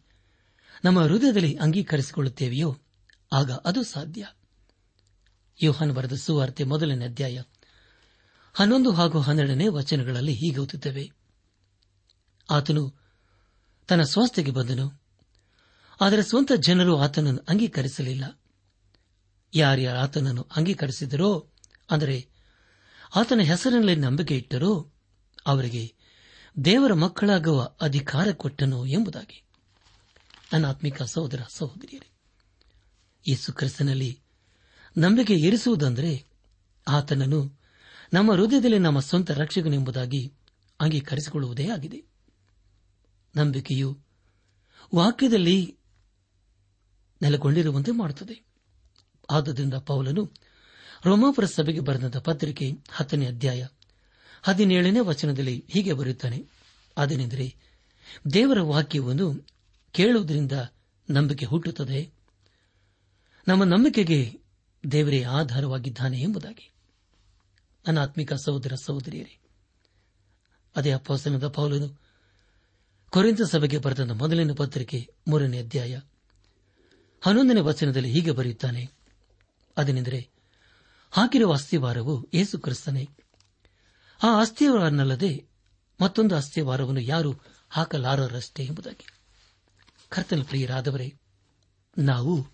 ನಮ್ಮ 0.84 1.00
ಹೃದಯದಲ್ಲಿ 1.00 1.56
ಅಂಗೀಕರಿಸಿಕೊಳ್ಳುತ್ತೇವೆಯೋ? 1.56 2.78
ಆಗ 3.32 3.52
ಅದು 3.52 3.82
ಸಾಧ್ಯ. 3.82 4.26
ಯೋಹಾನ್ 5.62 5.92
ಬರೆದ 5.92 6.12
ಸುವಾರ್ತೆ 6.12 6.64
ಮೊದಲನೇ 6.64 7.04
ಅಧ್ಯಾಯ 7.04 7.42
ಹನ್ನೊಂದು 8.52 8.92
ಹಾಗೂ 8.92 9.20
ಹನ್ನೆರಡನೇ 9.20 9.68
ವಚನಗಳಲ್ಲಿ 9.68 10.34
ಹೀಗೆ 10.34 10.58
ಓದುತ್ತೇವೆ. 10.58 11.12
ಆತನು 12.50 12.94
ತನ್ನ 13.88 14.02
ಸ್ವಾಸ್ಥ್ಯಕ್ಕೆ 14.02 14.52
ಬಂದನು. 14.52 15.02
ಆದರೆ 16.00 16.22
ಸ್ವಂತ 16.22 16.52
ಜನರು 16.52 16.98
ಆತನನ್ನು 16.98 17.44
ಅಂಗೀಕರಿಸಲಿಲ್ಲ. 17.48 18.40
ಯಾರ್ಯಾರು 19.54 19.98
ಆತನನ್ನು 19.98 20.48
ಅಂಗೀಕರಿಸಿದರೋ, 20.56 21.50
ಅಂದರೆ 21.90 22.28
ಆತನ 23.16 23.40
ಹೆಸರಿನಲ್ಲಿ 23.40 23.96
ನಂಬಿಕೆ 23.96 24.36
ಇಟ್ಟರೋ 24.36 24.92
ಅವರಿಗೆ 25.46 26.01
ದೇವರ 26.64 26.92
ಮಕ್ಕಳಾಗುವ 26.92 27.74
ಅಧಿಕಾರ 27.80 28.32
ಕೊಟ್ಟನು 28.32 28.86
ಎಂಬುದಾಗಿ. 28.86 29.42
ಅನಾತ್ಮಿಕ 30.52 31.02
ಸಹೋದರ 31.02 31.40
ಸಹೋದರಿಯರೇ, 31.48 32.10
ಯೇಸು 33.28 33.52
ಕ್ರಿಸ್ತನಲ್ಲಿ 33.52 34.20
ನಂಬಿಕೆ 34.98 35.34
ಇರಿಸುವುದಂದರೆ 35.34 36.24
ಆತನನ್ನು 36.88 37.60
ನಮ್ಮ 38.12 38.32
ಹೃದಯದಲ್ಲಿ 38.32 38.78
ನಮ್ಮ 38.78 39.00
ಸ್ವಂತ 39.00 39.30
ರಕ್ಷಕನೆಂಬುದಾಗಿ 39.30 40.34
ಅಂಗೀಕರಿಸಿಕೊಳ್ಳುವುದೇ 40.80 41.68
ಆಗಿದೆ. 41.68 42.04
ನಂಬಿಕೆಯು 43.36 43.98
ವಾಕ್ಯದಲ್ಲಿ 44.94 45.78
ನೆಲೆಗೊಂಡಿರುವಂತೆ 47.22 47.90
ಮಾಡುತ್ತದೆ. 47.90 48.44
ಆದ್ದರಿಂದ 49.30 49.74
ಪೌಲನು 49.74 50.32
ರೋಮಾಪುರ 51.04 51.44
ಸಭೆಗೆ 51.44 51.80
ಬರೆದಂತಹ 51.80 52.20
ಪತ್ರಿಕೆ 52.20 52.70
ಹತ್ತನೇ 52.90 53.26
ಅಧ್ಯಾಯ 53.26 53.66
ಹದಿನೇಳನೇ 54.42 55.00
ವಚನದಲ್ಲಿ 55.00 55.64
ಹೀಗೆ 55.68 55.92
ಬರೆಯುತ್ತಾನೆ 55.92 56.46
ಅದೇನೆಂದರೆ 56.96 57.56
ದೇವರ 58.32 58.60
ವಾಕ್ಯವನ್ನು 58.60 59.46
ಕೇಳುವುದರಿಂದ 59.92 60.52
ನಂಬಿಕೆ 61.10 61.46
ಹುಟ್ಟುತ್ತದೆ. 61.46 62.10
ನಮ್ಮ 63.48 63.64
ನಂಬಿಕೆಗೆ 63.64 64.40
ದೇವರೇ 64.92 65.22
ಆಧಾರವಾಗಿದ್ದಾನೆ 65.22 66.20
ಎಂಬುದಾಗಿ. 66.20 66.72
ನನ್ನ 67.86 68.02
ಆತ್ಮಿಕ 68.02 68.32
ಸಹೋದರ 68.32 68.72
ಸಹೋದರಿಯರೇ, 68.74 69.38
ಅದೇ 70.76 70.90
ಅಪ್ಪಸನದ 70.90 71.48
ಪೌಲನು 71.48 72.00
ಕೊರೆಂತ 73.10 73.42
ಸಭೆಗೆ 73.42 73.78
ಬರೆದ 73.78 74.10
ಮೊದಲನೇ 74.10 74.54
ಪತ್ರಿಕೆ 74.54 75.14
ಮೂರನೇ 75.28 75.58
ಅಧ್ಯಾಯ 75.58 76.00
ಹನ್ನೊಂದನೇ 77.20 77.60
ವಚನದಲ್ಲಿ 77.60 78.10
ಹೀಗೆ 78.10 78.30
ಬರೆಯುತ್ತಾನೆ 78.30 78.88
ಅದನೆಂದರೆ 79.76 80.28
ಹಾಕಿರುವ 81.10 81.52
ಅಸ್ಥಿವಾರವು 81.52 82.28
ಯೇಸು 82.34 82.58
ಕ್ರಿಸ್ತನೇ. 82.58 83.08
ಆ 84.22 84.40
ಅಸ್ಥಿವಾರನಲ್ಲದೆ 84.40 85.44
ಮತ್ತೊಂದು 86.00 86.36
ಅಸ್ಥಿವಾರವನ್ನು 86.36 87.00
ಯಾರು 87.00 87.34
ಹಾಕಲಾರರಷ್ಟೇ 87.70 88.64
ಎಂಬುದಾಗಿ. 88.64 89.06
ಕರ್ತನ 90.08 90.42
ಪ್ರಿಯರಾದವರೇ, 90.42 91.14
ನಾವು 91.98 92.46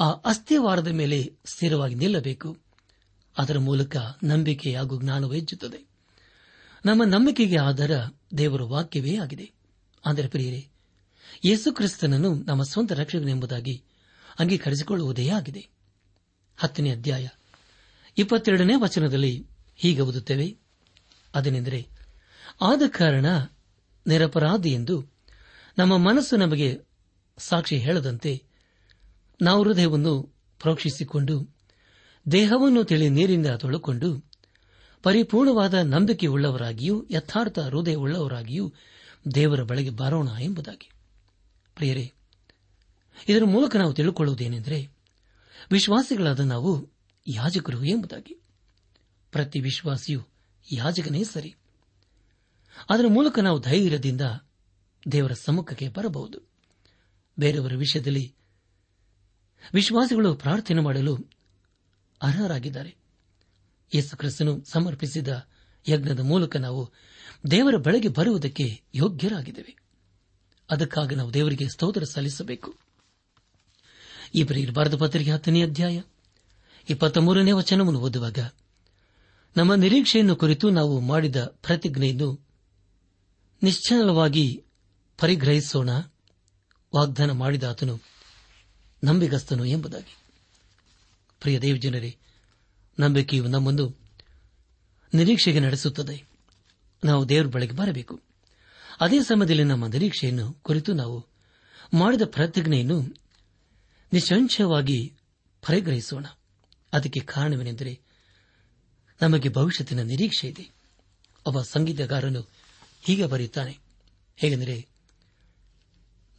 ಆ 0.00 0.10
ಅಸ್ಥಿವಾರದ 0.10 0.88
ಮೇಲೆ 0.88 1.36
ಸ್ಥಿರವಾಗಿ 1.46 1.94
ನಿಲ್ಲಬೇಕು. 1.94 2.58
ಅದರ 3.38 3.58
ಮೂಲಕ 3.58 3.96
ನಂಬಿಕೆ 4.24 4.76
ಹಾಗೂ 4.76 5.02
ಜ್ಞಾನವು 5.02 5.32
ಹೆಚ್ಚುತ್ತದೆ. 5.32 5.86
ನಮ್ಮ 6.86 7.04
ನಂಬಿಕೆಗೆ 7.04 7.58
ಆಧಾರ 7.58 7.90
ದೇವರ 8.38 8.62
ವಾಕ್ಯವೇ 8.62 9.16
ಆಗಿದೆ. 9.16 9.50
ಆದರೆ 10.06 10.28
ಪ್ರಿಯರೇ, 10.28 10.68
ಯೇಸು 11.44 11.72
ಕ್ರಿಸ್ತನನ್ನು 11.72 12.34
ನಮ್ಮ 12.34 12.62
ಸ್ವಂತ 12.62 12.92
ರಕ್ಷಕನೆಂಬುದಾಗಿ 12.92 13.84
ಅಂಗೀಕರಿಸಿಕೊಳ್ಳುವುದೇ 14.38 15.28
ಆಗಿದೆ. 15.28 15.68
ಹತ್ತನೇ 16.56 16.90
ಅಧ್ಯಾಯ 16.90 17.28
ಇಪ್ಪತ್ತೆರಡನೇ 18.18 18.72
ವಚನದಲ್ಲಿ 18.78 19.46
ಹೀಗೆ 19.76 20.00
ಓದುತ್ತೇವೆ 20.00 20.63
ಅದೇನೆಂದರೆ, 21.34 21.88
ಆದ 22.60 22.82
ಕಾರಣ 22.88 23.26
ನಿರಪರಾಧಿ 24.06 24.72
ಎಂದು 24.72 25.06
ನಮ್ಮ 25.78 25.96
ಮನಸ್ಸು 25.96 26.36
ನಮಗೆ 26.36 26.80
ಸಾಕ್ಷಿ 27.38 27.78
ಹೇಳದಂತೆ 27.78 28.42
ನಾವು 29.42 29.62
ಹೃದಯವನ್ನು 29.62 30.22
ಪ್ರೋಕ್ಷಿಸಿಕೊಂಡು, 30.60 31.56
ದೇಹವನ್ನು 32.30 32.84
ತಿಳಿ 32.84 33.08
ನೀರಿಂದ 33.08 33.46
ತೊಳೆಕೊಂಡು, 33.46 34.30
ಪರಿಪೂರ್ಣವಾದ 35.02 35.74
ನಂಬಿಕೆಯುಳ್ಳವರಾಗಿಯೂ, 35.74 37.06
ಯಥಾರ್ಥ 37.10 37.58
ಹೃದಯವುಳ್ಳವರಾಗಿಯೂ 37.58 38.74
ದೇವರ 39.34 39.62
ಬಳಿಗೆ 39.62 39.90
ಬರೋಣ 39.90 40.28
ಎಂಬುದಾಗಿ. 40.40 40.90
ಪ್ರಿಯರೇ, 41.74 42.12
ಇದರ 43.28 43.44
ಮೂಲಕ 43.44 43.76
ನಾವು 43.76 43.94
ತಿಳುಕೊಳ್ಳುವುದೇನೆಂದರೆ, 43.94 44.88
ವಿಶ್ವಾಸಿಗಳಾದ 45.70 46.40
ನಾವು 46.40 46.90
ಯಾಜಕರು 47.26 47.84
ಎಂಬುದಾಗಿ. 47.84 48.40
ಪ್ರತಿ 49.32 49.60
ವಿಶ್ವಾಸಿಯು 49.60 50.33
ಯಾಜಕನೇ 50.72 51.24
ಸರಿ. 51.24 51.54
ಅದರ 52.90 53.04
ಮೂಲಕ 53.08 53.38
ನಾವು 53.38 53.60
ಧೈರ್ಯದಿಂದ 53.60 54.20
ದೇವರ 55.12 55.32
ಸಮ್ಮುಖಕ್ಕೆ 55.32 55.88
ಬರಬಹುದು. 55.88 56.38
ಬೇರೆಯವರ 57.38 57.72
ವಿಷಯದಲ್ಲಿ 57.74 58.34
ವಿಶ್ವಾಸಿಗಳು 59.74 60.34
ಪ್ರಾರ್ಥನೆ 60.34 60.80
ಮಾಡಲು 60.80 61.16
ಅರ್ಹರಾಗಿದ್ದಾರೆ. 62.22 62.96
ಯೇಸು 63.94 64.16
ಕ್ರಿಸ್ತನು 64.16 64.64
ಸಮರ್ಪಿಸಿದ 64.64 65.46
ಯಜ್ಞದ 65.88 66.20
ಮೂಲಕ 66.20 66.56
ನಾವು 66.56 66.92
ದೇವರ 67.50 67.76
ಬಳಿಗೆ 67.76 68.08
ಬರುವುದಕ್ಕೆ 68.08 68.80
ಯೋಗ್ಯರಾಗಿದ್ದೇವೆ. 68.94 69.76
ಅದಕ್ಕಾಗಿ 70.70 71.14
ನಾವು 71.14 71.34
ದೇವರಿಗೆ 71.34 71.68
ಸ್ತೋತ್ರ 71.68 72.04
ಸಲ್ಲಿಸಬೇಕು. 72.04 72.74
ಇಬ್ಬರಿರಬಾರದು 74.34 74.98
ಪತ್ರಿಕೆ 74.98 75.30
ಹತ್ತನೇ 75.30 75.62
ಅಧ್ಯಾಯ 75.62 76.02
ಇಪ್ಪತ್ತ 76.90 77.18
ಮೂರನೇ 77.18 77.52
ವಚನವನ್ನು 77.52 78.00
ಓದುವಾಗ 78.00 78.38
ನಮ್ಮ 79.56 79.74
ನಿರೀಕ್ಷೆಯನ್ನು 79.74 80.36
ಕುರಿತು 80.36 80.70
ನಾವು 80.70 81.00
ಮಾಡಿದ 81.00 81.44
ಪ್ರತಿಜ್ಞೆಯನ್ನು 81.44 82.46
ನಿಶ್ಚಲವಾಗಿ 83.62 84.64
ಪರಿಗ್ರಹಿಸೋಣ. 85.18 85.90
ವಾಗ್ದಾನ 86.96 87.30
ಮಾಡಿದ 87.30 87.64
ಆತನು 87.64 88.00
ನಂಬಿಗಸ್ತನು 89.04 89.64
ಎಂಬುದಾಗಿ. 89.64 90.16
ಪ್ರಿಯ 91.40 91.60
ದೇವಜನರೇ, 91.60 92.16
ನಂಬಿಕೆಯು 93.00 93.44
ನಮ್ಮನ್ನು 93.44 93.98
ನಿರೀಕ್ಷೆಗೆ 95.14 95.60
ನಡೆಸುತ್ತದೆ. 95.60 96.24
ನಾವು 97.04 97.28
ದೇವರ 97.28 97.46
ಬಳಿಗೆ 97.46 97.72
ಬರಬೇಕು. 97.72 98.20
ಅದೇ 99.00 99.20
ಸಮಯದಲ್ಲಿ 99.20 99.64
ನಮ್ಮ 99.64 99.86
ನಿರೀಕ್ಷೆಯನ್ನು 99.86 100.52
ಕುರಿತು 100.52 100.92
ನಾವು 100.92 101.26
ಮಾಡಿದ 101.96 102.22
ಪ್ರತಿಜ್ಞೆಯನ್ನು 102.24 103.02
ನಿಸ್ಸಂಶಯವಾಗಿ 104.12 105.16
ಪರಿಗ್ರಹಿಸೋಣ. 105.66 106.26
ಅದಕ್ಕೆ 106.92 107.20
ಕಾರಣವೇನೆಂದರೆ 107.20 108.03
ನಮಗೆ 109.22 109.48
ಭವಿಷ್ಯತ್ತಿನ 109.48 110.02
ನಿರೀಕ್ಷೆ 110.02 110.48
ಇದೆ. 110.48 110.74
ಒಬ್ಬ 111.46 111.60
ಸಂಗೀತಗಾರನು 111.60 112.50
ಹೀಗೆ 113.02 113.26
ಬರೆಯುತ್ತಾನೆ. 113.26 113.78
ಹೇಗೆಂದರೆ, 114.36 114.88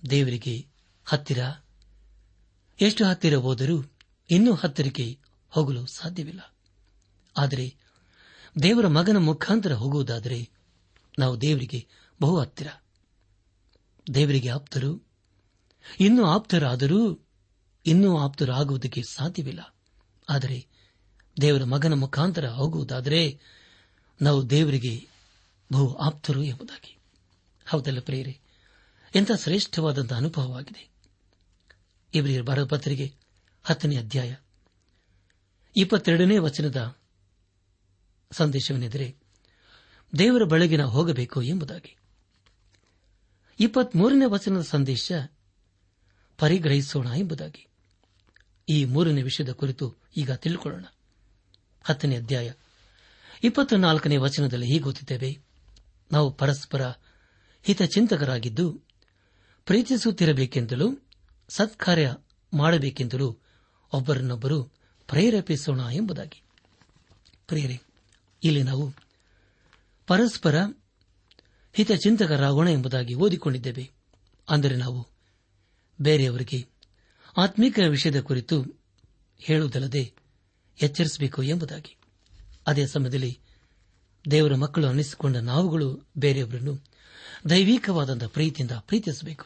ದೇವರಿಗೆ 0.10 0.66
ಹತ್ತಿರ, 1.06 1.40
ಎಷ್ಟು 2.82 3.06
ಹತ್ತಿರ 3.06 3.36
ಹೋದರೂ 3.36 3.94
ಇನ್ನೂ 4.30 4.54
ಹತ್ತಿರಕ್ಕೆ 4.54 5.20
ಹೋಗಲು 5.50 5.86
ಸಾಧ್ಯವಿಲ್ಲ. 5.86 6.56
ಆದರೆ, 7.38 7.76
ದೇವರ 8.62 8.88
ಮಗನ 8.88 9.18
ಮುಖಾಂತರ 9.18 9.74
ಹೋಗುವುದಾದರೆ 9.74 10.50
ನಾವು 11.20 11.42
ದೇವರಿಗೆ 11.42 11.88
ಬಹು 12.22 12.40
ಹತ್ತಿರ. 12.40 12.68
ದೇವರಿಗೆ 14.14 14.50
ಆಪ್ತರು, 14.50 15.08
ಇನ್ನೂ 16.00 16.26
ಆಪ್ತರಾದರೂ, 16.26 17.28
ಇನ್ನೂ 17.86 18.18
ಆಪ್ತರಾಗುವುದಕ್ಕೆ 18.18 19.02
ಸಾಧ್ಯವಿಲ್ಲ. 19.02 19.76
ಆದರೆ 20.30 20.75
ದೇವರ 21.41 21.63
ಮಗನ 21.63 21.93
ಮುಖಾಂತರ 21.93 22.48
ಹೋಗುವುದಾದರೆ 22.48 23.39
ನಾವು 24.21 24.50
ದೇವರಿಗೆ 24.50 25.08
ಬಹು 25.74 25.93
ಆಪ್ತರು 25.93 26.43
ಎಂಬುದಾಗಿ. 26.43 26.98
ಹೌದಲ್ಲ 27.67 28.00
ಪ್ರಿಯರೇ? 28.00 28.39
ಎಂಥ 29.15 29.32
ಶ್ರೇಷ್ಠವಾದಂತಹ 29.43 30.15
ಅನುಭವವಾಗಿದೆ. 30.15 30.89
ಇಬ್ರಿಯರ್ 32.13 32.43
ಭಾರತ 32.43 32.69
ಪತ್ರಿಕೆ 32.69 33.13
ಹತ್ತನೇ 33.63 33.98
ಅಧ್ಯಾಯ. 33.98 34.36
ಇಪ್ಪತ್ತೆರಡನೇ 35.78 36.38
ವಚನದ 36.38 36.95
ಸಂದೇಶವೆಂದರೆ 38.32 39.15
ದೇವರ 40.17 40.43
ಬಳಿಗೆ 40.43 40.78
ನಾವು 40.78 40.91
ಹೋಗಬೇಕು 40.91 41.41
ಎಂಬುದಾಗಿ. 41.41 41.98
ಇಪ್ಪತ್ಮೂರನೇ 43.60 44.26
ವಚನದ 44.26 44.62
ಸಂದೇಶ 44.62 45.12
ಪರಿಗ್ರಹಿಸೋಣ 46.38 47.08
ಎಂಬುದಾಗಿ. 47.17 47.67
ಈ 48.69 48.86
ಮೂರನೇ 48.86 49.21
ವಿಷಯದ 49.21 49.52
ಕುರಿತು 49.52 49.95
ಈಗ 50.17 50.32
ತಿಳಿದುಕೊಳ್ಳೋಣ 50.32 50.86
ಹತ್ತನೇ 51.86 52.17
ಅಧ್ಯಾಯ. 52.17 52.52
ಇಪ್ಪತ್ತ 53.43 53.74
ನಾಲ್ಕನೇ 53.74 54.17
ವಚನದಲ್ಲಿ 54.17 54.80
ಗೊತ್ತಿದ್ದೇವೆ 54.80 55.39
ನಾವು 56.12 56.34
ಪರಸ್ಪರ 56.34 56.82
ಹಿತಚಿಂತಕರಾಗಿದ್ದು 57.63 58.82
ಪ್ರೀತಿಸುತ್ತಿರಬೇಕೆಂದಲೂ 59.65 60.98
ಸತ್ಕಾರ್ಯ 61.50 62.15
ಮಾಡಬೇಕೆಂದಲೂ 62.54 63.38
ಒಬ್ಬರನ್ನೊಬ್ಬರು 63.93 64.63
ಪ್ರೇರೇಪಿಸೋಣ 65.08 65.82
ಎಂಬುದಾಗಿ. 65.91 66.43
ಇಲ್ಲಿ 68.43 68.63
ನಾವು 68.63 68.93
ಪರಸ್ಪರ 70.08 70.56
ಹಿತಚಿಂತಕರಾಗೋಣ 71.74 72.67
ಎಂಬುದಾಗಿ 72.67 73.13
ಓದಿಕೊಂಡಿದ್ದೇವೆ. 73.13 73.91
ಅಂದರೆ 74.50 74.76
ನಾವು 74.76 75.08
ಬೇರೆಯವರಿಗೆ 76.02 76.67
ಆತ್ಮಿಕ 77.38 77.80
ವಿಷಯದ 77.89 78.21
ಕುರಿತು 78.21 78.82
ಹೇಳುವುದಲ್ಲದೆ 79.39 80.25
ಎಚ್ಚರಿಸಬೇಕು 80.82 81.44
ಎಂಬುದಾಗಿ. 81.44 81.98
ಅದೇ 82.68 82.86
ಸಮಯದಲ್ಲಿ 82.86 83.40
ದೇವರ 84.32 84.56
ಮಕ್ಕಳು 84.56 84.88
ಅನ್ನಿಸಿಕೊಂಡ 84.88 85.38
ನಾವುಗಳು 85.38 86.08
ಬೇರೆಯವರನ್ನು 86.18 86.80
ದೈವಿಕವಾದಂಥ 87.50 88.24
ಪ್ರೀತಿಯಿಂದ 88.24 88.72
ಪ್ರೀತಿಸಬೇಕು. 88.72 89.46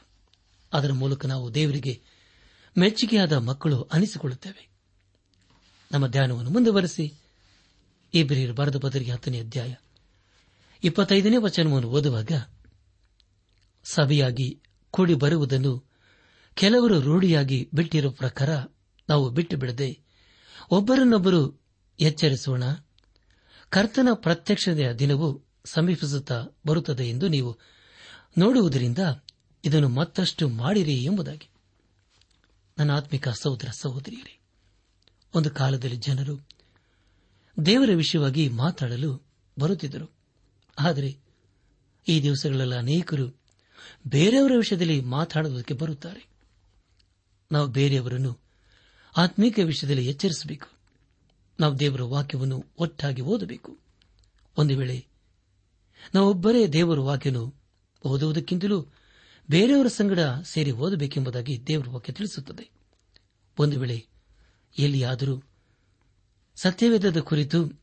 ಅದರ 0.74 0.92
ಮೂಲಕ 0.92 1.26
ನಾವು 1.26 1.54
ದೇವರಿಗೆ 1.54 2.02
ಮೆಚ್ಚುಗೆಯಾದ 2.78 3.34
ಮಕ್ಕಳು 3.34 3.82
ಅನಿಸಿಕೊಳ್ಳುತ್ತೇವೆ 3.82 4.70
ನಮ್ಮ 5.92 6.08
ಧ್ಯಾನವನ್ನು 6.08 6.50
ಮುಂದುವರೆಸಿ 6.50 7.14
ಇಬ್ಬರಿಯರು 8.14 8.54
ಬರೆದ 8.54 8.76
ಬದರಿಗೆ 8.76 9.12
ಹತ್ತನೇ 9.12 9.40
ಅಧ್ಯಾಯ 9.40 9.76
ಇಪ್ಪತ್ತೈದನೇ 10.84 11.38
ವಚನವನ್ನು 11.38 11.88
ಓದುವಾಗ, 11.88 12.32
ಸಭೆಯಾಗಿ 13.84 14.62
ಕೂಡಿ 14.92 15.14
ಬರುವುದನ್ನು 15.14 15.86
ಕೆಲವರು 16.54 17.00
ರೂಢಿಯಾಗಿ 17.00 17.70
ಬಿಟ್ಟಿರುವ 17.74 18.12
ಪ್ರಕಾರ 18.12 18.50
ನಾವು 19.10 19.30
ಬಿಟ್ಟು 19.30 19.58
ಬಿಡದೆ 19.58 20.09
ಒಬ್ಬರನ್ನೊಬ್ಬರು 20.72 21.62
ಎಚ್ಚರಿಸೋಣ. 22.00 22.64
ಕರ್ತನ 23.70 24.08
ಪ್ರತ್ಯಕ್ಷತೆಯ 24.14 24.94
ದಿನವು 24.94 25.46
ಸಮೀಪಿಸುತ್ತಾ 25.66 26.48
ಬರುತ್ತದೆ 26.68 27.10
ಎಂದು 27.10 27.28
ನೀವು 27.28 27.58
ನೋಡುವುದರಿಂದ 28.38 28.98
ಇದನ್ನು 29.66 29.90
ಮತ್ತಷ್ಟು 29.90 30.50
ಮಾಡಿರಿ 30.50 30.94
ಎಂಬುದಾಗಿ. 30.94 31.50
ನನ್ನ 32.78 32.92
ಆತ್ಮಿಕ 32.92 33.30
ಸಹೋದರ 33.30 33.68
ಸಹೋದರಿಯರೇ, 33.80 34.40
ಒಂದು 35.36 35.52
ಕಾಲದಲ್ಲಿ 35.52 35.96
ಜನರು 35.96 36.48
ದೇವರ 37.66 37.90
ವಿಷಯವಾಗಿ 37.96 38.50
ಮಾತಾಡಲು 38.50 39.28
ಬರುತ್ತಿದ್ದರು. 39.60 40.12
ಆದರೆ 40.80 41.18
ಈ 42.08 42.22
ದಿವಸಗಳಲ್ಲಿ 42.22 42.76
ಅನೇಕರು 42.76 43.40
ಬೇರೆಯವರ 44.08 44.52
ವಿಷಯದಲ್ಲಿ 44.58 45.02
ಮಾತಾಡುವುದಕ್ಕೆ 45.02 45.74
ಬರುತ್ತಾರೆ. 45.74 46.30
ನಾವು 47.52 47.68
ಬೇರೆಯವರನ್ನು 47.68 48.49
ಆತ್ಮೀಕ 49.20 49.60
ವಿಷಯದಲ್ಲಿ 49.64 50.08
ಎಚ್ಚರಿಸಬೇಕು. 50.08 50.68
ನಾವು 51.60 51.80
ದೇವರ 51.80 52.02
ವಾಕ್ಯವನ್ನು 52.02 52.66
ಒಟ್ಟಾಗಿ 52.80 53.22
ಓದಬೇಕು. 53.22 53.80
ಒಂದು 54.58 54.78
ವೇಳೆ 54.78 55.06
ನಾವೊಬ್ಬರೇ 56.16 56.68
ದೇವರ 56.68 57.00
ವಾಕ್ಯನು 57.00 57.56
ಓದುವುದಕ್ಕಿಂತಲೂ 58.04 58.82
ಬೇರೆಯವರ 59.50 59.88
ಸಂಗಡ 59.88 60.20
ಸೇರಿ 60.44 60.72
ಓದಬೇಕೆಂಬುದಾಗಿ 60.72 61.68
ದೇವರ 61.68 61.90
ವಾಕ್ಯ 61.90 62.14
ತಿಳಿಸುತ್ತದೆ. 62.14 62.70
ಒಂದು 63.60 63.80
ವೇಳೆ 63.80 64.06
ಎಲ್ಲಿಯಾದರೂ 64.78 65.44
ಸತ್ಯವೇದದ 66.56 67.18
ಕುರಿತು 67.18 67.82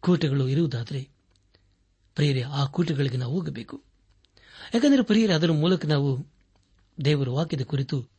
ಕೂಟಗಳು 0.00 0.48
ಇರುವುದಾದರೆ 0.48 1.08
ಪ್ರಿಯರೇ, 2.14 2.42
ಆ 2.42 2.66
ಕೂಟಗಳಿಗೆ 2.66 3.16
ನಾವು 3.16 3.34
ಹೋಗಬೇಕು. 3.34 3.82
ಯಾಕೆಂದರೆ 4.74 5.02
ಪ್ರಿಯರೇ, 5.02 5.32
ಅದರ 5.32 5.50
ಮೂಲಕ 5.50 5.86
ನಾವು 5.86 6.26
ದೇವರ 7.04 7.28
ವಾಕ್ಯದ 7.28 7.62
ಕುರಿತು 7.62 8.13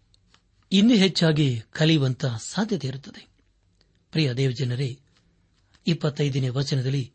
ಇನ್ನೂ 0.71 0.95
ಹೆಚ್ಚಾಗಿ 0.95 1.61
ಕಲಿಯುವಂತಹ 1.71 2.37
ಸಾಧ್ಯತೆ 2.37 2.87
ಇರುತ್ತದೆ. 2.87 3.27
ಪ್ರಿಯ 4.11 4.33
ದೇವಜನರೇ, 4.33 4.99
ಇಪ್ಪತ್ತೈದನೇ 5.87 6.49
ವಚನದಲ್ಲಿ 6.49 7.13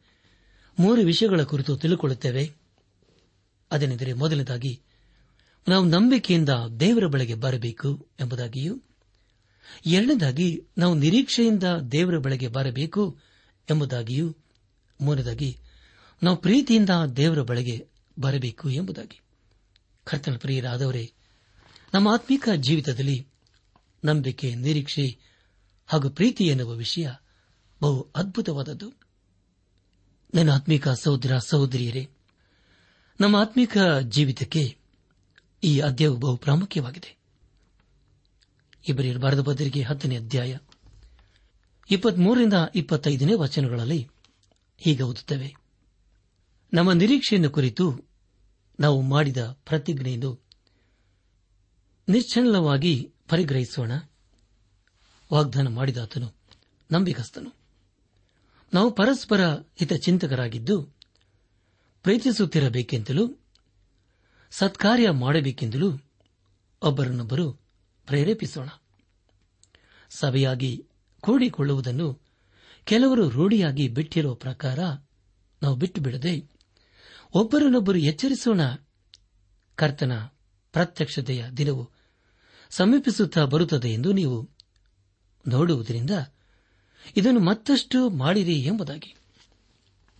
ಮೂರು 0.78 1.02
ವಿಷಯಗಳ 1.02 1.42
ಕುರಿತು 1.42 1.76
ತಿಳಿದುಕೊಳ್ಳುತ್ತೇವೆ 1.76 2.52
ಅದೇನೆಂದರೆ 3.70 4.12
ಮೊದಲನೇದಾಗಿ, 4.12 4.80
ನಾವು 5.68 5.84
ನಂಬಿಕೆಯಿಂದ 5.84 6.48
ದೇವರ 6.80 7.06
ಬಳಿಗೆ 7.06 7.34
ಬರಬೇಕು 7.34 8.08
ಎಂಬುದಾಗಿಯೂ, 8.20 8.82
ಎರಡನೇದಾಗಿ, 9.86 10.62
ನಾವು 10.78 10.94
ನಿರೀಕ್ಷೆಯಿಂದ 10.94 11.64
ದೇವರ 11.92 12.18
ಬಳಿಗೆ 12.18 12.48
ಬರಬೇಕು 12.48 13.18
ಎಂಬುದಾಗಿಯೂ, 13.70 14.36
ಮೂರನೇದಾಗಿ, 15.00 15.58
ನಾವು 16.22 16.36
ಪ್ರೀತಿಯಿಂದ 16.36 16.90
ದೇವರ 17.16 17.42
ಬಳಿಗೆ 17.42 17.88
ಬರಬೇಕು 18.18 18.70
ಎಂಬುದಾಗಿ. 18.70 19.20
ಕರ್ತನ 20.04 20.36
ಪ್ರಿಯರಾದವರೇ, 20.36 21.12
ನಮ್ಮ 21.94 22.08
ಆತ್ಮಿಕ 22.08 22.48
ಜೀವಿತದಲ್ಲಿ 22.56 23.29
ನಂಬಿಕೆ, 24.04 24.54
ನಿರೀಕ್ಷೆ 24.54 25.18
ಹಾಗೂ 25.86 26.10
ಪ್ರೀತಿ 26.10 26.44
ಎನ್ನುವ 26.44 26.72
ವಿಷಯ 26.72 27.10
ಬಹು 27.82 28.08
ಅದ್ಭುತವಾದದ್ದು. 28.16 28.92
ನನ್ನ 30.34 30.50
ಆತ್ಮಿಕ 30.50 30.88
ಸಹೋದರ, 30.88 31.38
ಸಹೋದರಿಯರೇ, 31.38 32.08
ನಮ್ಮ 33.20 33.36
ಆತ್ಮಿಕ 33.36 33.78
ಜೀವಿತಕ್ಕೆ 34.02 34.78
ಈ 35.64 35.80
ಅಧ್ಯಾಯವು 35.80 36.16
ಬಹು 36.16 36.36
ಪ್ರಾಮುಖ್ಯವಾಗಿದೆ. 36.36 37.16
ಇಬ್ಬರಿಯರು 38.88 39.20
ಬರೆದ 39.20 39.88
ಹತ್ತನೇ 39.88 40.16
ಅಧ್ಯಾಯ, 40.16 40.56
ಇಪ್ಪತ್ಮೂರರಿಂದ 41.90 42.54
ಇಪ್ಪತ್ತೈದನೇ 42.74 43.34
ವಚನಗಳಲ್ಲಿ 43.34 44.08
ಹೀಗೆ 44.78 45.02
ಓದುತ್ತವೆ. 45.02 45.56
ನಮ್ಮ 46.74 46.92
ನಿರೀಕ್ಷೆಯನ್ನು 46.92 47.50
ಕುರಿತು 47.50 48.04
ನಾವು 48.80 49.00
ಮಾಡಿದ 49.00 49.46
ಪ್ರತಿಜ್ಞೆಯನ್ನು 49.64 50.40
ನಿಶ್ಚಲವಾಗಿ 52.08 53.12
ಪರಿಗ್ರಹಿಸೋಣ. 53.30 53.92
ವಾಗ್ದಾನ 55.32 55.68
ಮಾಡಿದಾತನು 55.68 56.34
ನಂಬಿಕಸ್ತನು 56.92 57.54
ನಾವು 58.74 58.90
ಪರಸ್ಪರ 58.90 59.40
ಹಿತಚಿಂತಕರಾಗಿದ್ದು, 59.54 60.82
ಪ್ರೀತಿಸುತ್ತಿರಬೇಕೆಂತಲೂ, 62.02 63.36
ಸತ್ಕಾರ್ಯ 64.50 65.10
ಮಾಡಬೇಕೆಂದಲೂ 65.10 65.98
ಒಬ್ಬರನ್ನೊಬ್ಬರು 66.82 67.52
ಪ್ರೇರೇಪಿಸೋಣ. 68.06 68.68
ಸಭೆಯಾಗಿ 70.10 70.86
ಕೂಡಿಕೊಳ್ಳುವುದನ್ನು 71.20 72.20
ಕೆಲವರು 72.84 73.28
ರೂಢಿಯಾಗಿ 73.28 73.88
ಬಿಟ್ಟಿರುವ 73.88 74.34
ಪ್ರಕಾರ 74.34 74.78
ನಾವು 75.62 75.76
ಬಿಟ್ಟು 75.76 76.00
ಬಿಡದೆ 76.00 76.50
ಒಬ್ಬರನ್ನೊಬ್ಬರು 77.34 77.98
ಎಚ್ಚರಿಸೋಣ. 77.98 78.60
ಕರ್ತನ 79.74 80.12
ಪ್ರತ್ಯಕ್ಷತೆಯ 80.72 81.48
ದಿನವು 81.48 81.99
ಸಮೀಪಿಸುತ್ತಾ 82.70 83.44
ಬರುತ್ತದೆ 83.44 83.88
ಎಂದು 83.88 84.12
ನೀವು 84.12 84.50
ನೋಡುವುದರಿಂದ 85.48 86.11
ಇದನ್ನು 87.16 87.40
ಮತ್ತಷ್ಟು 87.40 88.11
ಮಾಡಿರಿ 88.11 88.61
ಎಂಬುದಾಗಿ. 88.61 89.14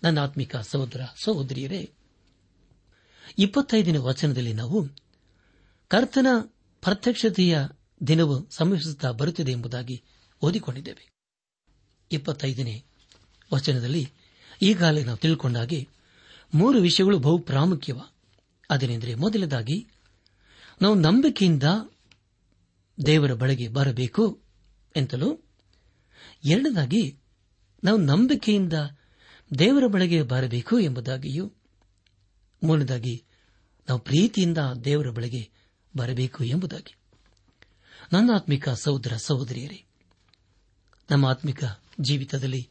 ನನ್ನ 0.03 0.19
ಆತ್ಮಿಕ 0.19 0.57
ಸಹೋದರ, 0.57 1.01
ಸಹೋದರಿಯರೇ, 1.25 1.91
ಇಪ್ಪತ್ತೈದನೇ 3.39 3.99
ವಚನದಲ್ಲಿ 3.99 4.53
ನಾವು 4.53 4.89
ಕರ್ತನ 5.89 6.27
ಪ್ರತ್ಯಕ್ಷತೆಯ 6.81 7.59
ದಿನವು 8.07 8.51
ಸಮೀಪಿಸುತ್ತಾ 8.51 9.11
ಬರುತ್ತಿದೆ 9.11 9.53
ಎಂಬುದಾಗಿ 9.53 10.03
ಓದಿಕೊಂಡಿದ್ದೇವೆ. 10.43 11.11
ಇಪ್ಪತ್ತೈದನೇ 12.13 12.85
ವಚನದಲ್ಲಿ 13.55 14.11
ಈಗಾಗಲೇ 14.63 15.05
ನಾವು 15.05 15.19
ತಿಳ್ಕೊಂಡಾಗೆ 15.19 15.89
ಮೂರು 16.55 16.79
ವಿಷಯಗಳು 16.79 17.19
ಬಹು 17.19 17.39
ಪ್ರಾಮುಖ್ಯವ. 17.39 18.01
ಅದನೆಂದರೆ 18.71 19.15
ಮೊದಲನೇದಾಗಿ, 19.15 19.87
ನಾವು 20.83 20.95
ನಂಬಿಕೆಯಿಂದ 20.95 21.63
ದೇವರ 23.07 23.33
ಬಳಿಗೆ 23.33 23.69
ಬರಬೇಕು 23.69 24.41
ಎಂತಲೂ 24.97 25.39
ಎರಡನೇದಾಗಿ 26.45 27.17
ನಾವು 27.85 27.99
ನಂಬಿಕೆಯಿಂದ 27.99 28.73
ದೇವರ 29.59 29.87
ಬಳಿಗೆ 29.87 30.23
ಬರಬೇಕು 30.23 30.79
ಎಂಬುದಾಗಿಯೂ 30.79 31.53
ಮೂರನೇದಾಗಿ 32.63 33.25
ನಾವು 33.89 34.01
ಪ್ರೀತಿಯಿಂದ 34.01 34.59
ದೇವರ 34.85 35.11
ಬಳಿಗೆ 35.11 35.51
ಬರಬೇಕು 35.97 36.45
ಎಂಬುದಾಗಿ. 36.45 36.95
ನನ್ನ 38.13 38.31
ಆತ್ಮಿಕ 38.35 38.69
ಸಹೋದರ 38.69 39.17
ಸಹೋದರಿಯರೇ, 39.17 39.85
ನಮ್ಮ 41.11 41.27
ಆತ್ಮಿಕ 41.27 41.65
ಜೀವಿತದಲ್ಲಿ 42.01 42.69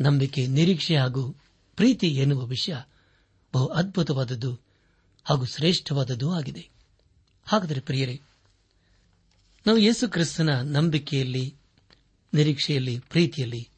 ನಂಬಿಕೆ, 0.00 0.46
ನಿರೀಕ್ಷೆ 0.46 0.96
ಹಾಗೂ 0.96 1.36
ಪ್ರೀತಿ 1.76 2.06
ಎನ್ನುವ 2.06 2.46
ವಿಷಯ 2.46 2.76
ಬಹು 3.52 3.66
ಅದ್ಭುತವಾದದ್ದು 3.66 4.60
ಹಾಗೂ 5.24 5.44
ಶ್ರೇಷ್ಠವಾದದ್ದು 5.44 6.32
ಆಗಿದೆ. 6.32 6.70
ಹಾಗಾದರೆ 7.44 7.80
ಪ್ರಿಯರೇ 7.80 8.20
ನಾವು 9.66 9.78
ಯೇಸು 9.78 10.08
ಕ್ರಿಸ್ತನ 10.08 10.50
ನಂಬಿಕೆಯಲ್ಲಿ, 10.62 11.56
ನಿರೀಕ್ಷೆಯಲ್ಲಿ, 12.34 12.98
ಪ್ರೀತಿಯಲ್ಲಿ 12.98 13.68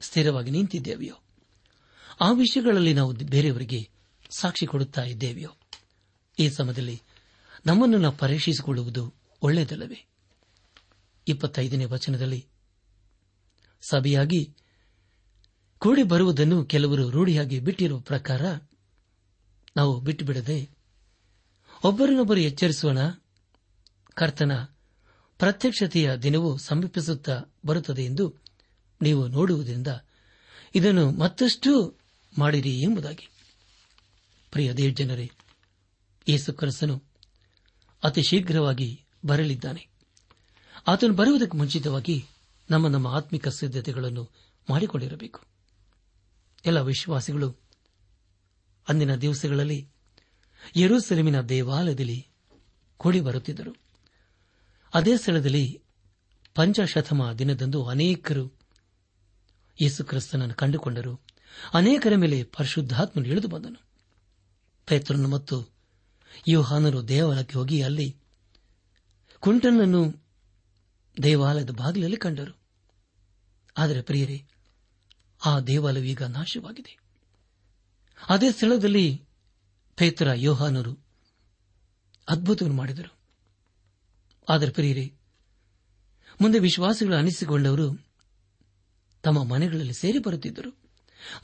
ಸ್ಥಿರವಾಗಿ 0.00 0.50
ನಿಂತಿದ್ದೇವೆಯೋ? 0.50 1.14
ಆ 2.20 2.32
ವಿಷಯಗಳಲ್ಲಿ 2.32 2.94
ನಾವು 2.94 3.12
ಬೇರೆಯವರಿಗೆ 3.12 3.90
ಸಾಕ್ಷಿ 4.30 4.66
ಕೊಡುತ್ತಾ 4.66 5.02
ಇದ್ದೇವೆಯೋ? 5.02 5.56
ಈ 6.38 6.48
ಸಮಯದಲ್ಲಿ 6.48 7.02
ನಮ್ಮನ್ನು 7.66 7.98
ನಾವು 7.98 8.16
ಪರೀಕ್ಷಿಸಿಕೊಳ್ಳುವುದು 8.16 9.14
ಒಳ್ಳೆಯದಲ್ಲವೇ? 9.42 10.06
ಇಪ್ಪತ್ತೈದನೇ 11.28 11.84
ವಚನದಲ್ಲಿ 11.84 12.46
ಸಭೆಯಾಗಿ 13.82 14.56
ಕೂಡಿ 15.78 16.02
ಬರುವುದನ್ನು 16.02 16.64
ಕೆಲವರು 16.64 17.10
ರೂಢಿಯಾಗಿ 17.10 17.60
ಬಿಟ್ಟಿರುವ 17.60 18.00
ಪ್ರಕಾರ 18.00 18.42
ನಾವು 19.76 20.00
ಬಿಟ್ಟು 20.00 20.24
ಬಿಡದೆ 20.24 20.70
ಒಬ್ಬರನ್ನೊಬ್ಬರು 21.84 22.40
ಎಚ್ಚರಿಸೋಣ, 22.40 22.98
ಕರ್ತನ 24.14 24.52
ಪ್ರತ್ಯಕ್ಷತೆಯ 25.40 26.16
ದಿನವು 26.16 26.58
ಸಮೀಪಿಸುತ್ತಾ 26.58 27.44
ಬರುತ್ತದೆ 27.66 28.04
ಎಂದು 28.04 28.34
ನೀವು 29.02 29.28
ನೋಡುವುದರಿಂದ 29.28 29.86
ಇದನ್ನು 30.74 31.10
ಮತ್ತಷ್ಟು 31.10 31.98
ಮಾಡಿರಿ 32.38 32.80
ಎಂಬುದಾಗಿ. 32.80 33.28
ಪ್ರಿಯ 34.50 34.72
ದೇವಜನರೇ 34.72 35.30
ಯೇಸು 36.28 37.04
ಅತಿ 38.04 38.22
ಶೀಘ್ರವಾಗಿ 38.22 39.04
ಬರಲಿದ್ದಾನೆ. 39.26 39.88
ಆತನು 40.86 41.14
ಬರುವುದಕ್ಕೆ 41.14 41.56
ಮುಂಚಿತವಾಗಿ 41.56 42.26
ನಮ್ಮ 42.70 42.88
ನಮ್ಮ 42.88 43.06
ಆತ್ಮಿಕ 43.06 43.48
ಸಿದ್ಧತೆಗಳನ್ನು 43.48 44.30
ಮಾಡಿಕೊಂಡಿರಬೇಕು. 44.70 45.40
ಎಲ್ಲ 46.66 46.80
ವಿಶ್ವಾಸಿಗಳು, 46.80 47.56
ಅಂದಿನ 48.88 49.14
ದಿವಸಗಳಲ್ಲಿ 49.14 49.88
ಯರೂಸೆಲೆಮಿನ 50.76 51.40
ದೇವಾಲಯದಲ್ಲಿ 51.40 52.28
ಕೂಡಿ 52.96 53.20
ಬರುತ್ತಿದ್ದರು 53.20 53.89
ಅದೇ 54.94 55.16
ಸ್ಥಳದಲ್ಲಿ 55.16 55.82
ಪಂಚಶತಮ 56.54 57.32
ದಿನದಂದು 57.32 57.86
ಅನೇಕರು 57.86 58.58
ಯೇಸುಕ್ರಿಸ್ತನನ್ನು 59.82 60.54
ಕಂಡುಕೊಂಡರು. 60.54 61.20
ಅನೇಕರ 61.74 62.12
ಮೇಲೆ 62.16 62.42
ಪರಿಶುದ್ಧಾತ್ಮನು 62.42 63.28
ಇಳಿದು 63.28 63.48
ಬಂದನು. 63.48 63.84
ಪೇತ್ರನು 64.86 65.28
ಮತ್ತು 65.28 65.70
ಯೋಹಾನರು 66.48 67.08
ದೇವಾಲಯಕ್ಕೆ 67.08 67.58
ಹೋಗಿ 67.58 67.82
ಅಲ್ಲಿ 67.82 68.16
ಕುಂಟನನ್ನು 69.40 70.26
ದೇವಾಲಯದ 71.22 71.70
ಬಾಗಿಲಲ್ಲಿ 71.70 72.16
ಕಂಡರು. 72.16 72.60
ಆದರೆ 73.78 74.02
ಪ್ರಿಯರೇ, 74.02 74.46
ಆ 75.46 75.60
ದೇವಾಲಯ 75.60 76.10
ಈಗ 76.10 76.22
ನಾಶವಾಗಿದೆ. 76.22 76.98
ಅದೇ 78.28 78.52
ಸ್ಥಳದಲ್ಲಿ 78.52 79.28
ಪೇತ್ರ, 79.96 80.28
ಯೋಹಾನರು 80.34 80.98
ಅದ್ಭುತವನ್ನು 82.28 82.76
ಮಾಡಿದರು. 82.76 83.19
ಆದರೆ 84.50 84.70
ಪ್ರಿಯರೇ, 84.70 85.14
ಮುಂದೆ 86.40 86.58
ವಿಶ್ವಾಸಗಳು 86.58 87.16
ಅನಿಸಿಕೊಂಡವರು 87.16 88.06
ತಮ್ಮ 89.22 89.44
ಮನೆಗಳಲ್ಲಿ 89.44 89.92
ಸೇರಿ 89.92 90.18
ಬರುತ್ತಿದ್ದರು. 90.18 90.80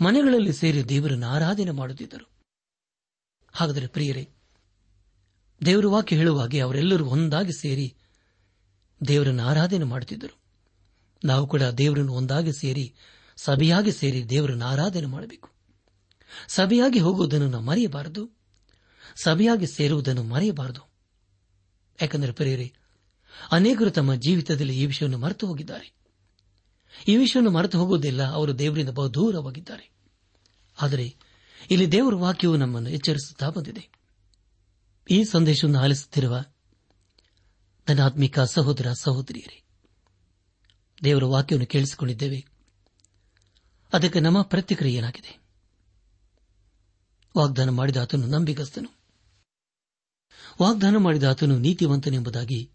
ಮನೆಗಳಲ್ಲಿ 0.04 0.52
ಸೇರಿ 0.52 0.88
ದೇವರನ್ನು 0.88 1.26
ಆರಾಧನೆ 1.26 1.70
ಮಾಡುತ್ತಿದ್ದರು. 1.70 2.30
ಹಾಗಾದರೆ 3.52 3.86
ಪ್ರಿಯರೇ, 3.86 4.30
ದೇವರ 5.64 5.86
ವಾಕ್ಯ 5.86 6.16
ಹೇಳುವಾಗೆ 6.16 6.60
ಅವರೆಲ್ಲರೂ 6.60 7.04
ಒಂದಾಗಿ 7.04 7.52
ಸೇರಿ 7.52 7.96
ದೇವರನ್ನು 9.08 9.42
ಆರಾಧನೆ 9.42 9.84
ಮಾಡುತ್ತಿದ್ದರು. 9.84 10.40
ನಾವು 11.24 11.46
ಕೂಡ 11.46 11.62
ದೇವರನ್ನು 11.62 12.12
ಒಂದಾಗಿ 12.12 12.52
ಸೇರಿ, 12.52 12.94
ಸಭೆಯಾಗಿ 13.36 13.92
ಸೇರಿ 13.92 14.30
ದೇವರನ್ನು 14.30 14.64
ಆರಾಧನೆ 14.64 15.06
ಮಾಡಬೇಕು. 15.06 15.50
ಸಭೆಯಾಗಿ 16.48 16.98
ಹೋಗುವುದನ್ನು 16.98 17.48
ನಾವು 17.48 17.64
ಮರೆಯಬಾರದು. 17.64 18.30
ಸಭೆಯಾಗಿ 19.22 19.66
ಸೇರುವುದನ್ನು 19.66 20.22
ಮರೆಯಬಾರದು. 20.22 20.80
ಯಾಕೆಂದರೆ 22.02 22.32
ಪ್ರೇರೆ 22.32 22.85
ಅನೇಕರು 23.52 23.90
ತಮ್ಮ 23.90 24.14
ಜೀವಿತದಲ್ಲಿ 24.14 24.78
ಈ 24.78 24.86
ವಿಷಯವನ್ನು 24.86 25.18
ಮರೆತು 25.18 25.46
ಹೋಗಿದ್ದಾರೆ. 25.46 25.92
ಈ 27.08 27.16
ವಿಷಯವನ್ನು 27.16 27.50
ಮರೆತು 27.50 27.78
ಹೋಗುವುದಿಲ್ಲ 27.78 28.22
ಅವರು 28.22 28.58
ದೇವರಿಂದ 28.58 28.88
ಬಹು 28.88 29.14
ದೂರವಾಗಿದ್ದಾರೆ 29.14 29.90
ಆದರೆ 30.82 31.16
ಇಲ್ಲಿ 31.70 31.92
ದೇವರ 31.92 32.14
ವಾಕ್ಯವು 32.14 32.56
ನಮ್ಮನ್ನು 32.56 32.90
ಎಚ್ಚರಿಸುತ್ತಾ 32.90 33.48
ಬಂದಿದೆ. 33.48 33.88
ಈ 35.10 35.24
ಸಂದೇಶವನ್ನು 35.24 35.78
ಆಲಿಸುತ್ತಿರುವ 35.78 36.44
ನನ್ನ 37.88 38.02
ಆತ್ಮಿಕ 38.02 38.40
ಸಹೋದರ 38.40 38.92
ಸಹೋದರಿಯರೇ, 38.92 39.62
ದೇವರ 41.04 41.24
ವಾಕ್ಯವನ್ನು 41.24 41.66
ಕೇಳಿಸಿಕೊಂಡಿದ್ದೇವೆ. 41.66 42.46
ಅದಕ್ಕೆ 43.92 44.20
ನಮ್ಮ 44.20 44.42
ಪ್ರತಿಕ್ರಿಯೆ 44.42 44.98
ಏನಾಗಿದೆ? 44.98 45.40
ವಾಗ್ದಾನ 47.38 47.68
ಮಾಡಿದ 47.68 47.96
ಆತನು 47.96 48.26
ನಂಬಿಗಸ್ತನು. 48.26 48.96
ವಾಗ್ದಾನ 50.62 50.96
ಮಾಡಿದ 50.96 51.24
ಆತನು 51.24 51.58
ನೀತಿವಂತನೆಂಬುದಾಗಿ 51.58 52.70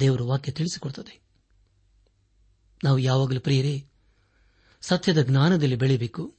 ದೇವರ 0.00 0.22
ವಾಕ್ಯ 0.22 0.52
ತಿಳಿಸಿಕೊಡುತ್ತದೆ 0.52 1.20
ನಾವು 2.84 2.98
ಯಾವಾಗಲೂ 2.98 3.40
ಪ್ರಿಯರೇ, 3.40 3.84
ಸತ್ಯದ 4.80 5.22
ಜ್ಞಾನದಲ್ಲಿ 5.22 5.76
ಬೆಳೆಯಬೇಕು, 5.76 6.34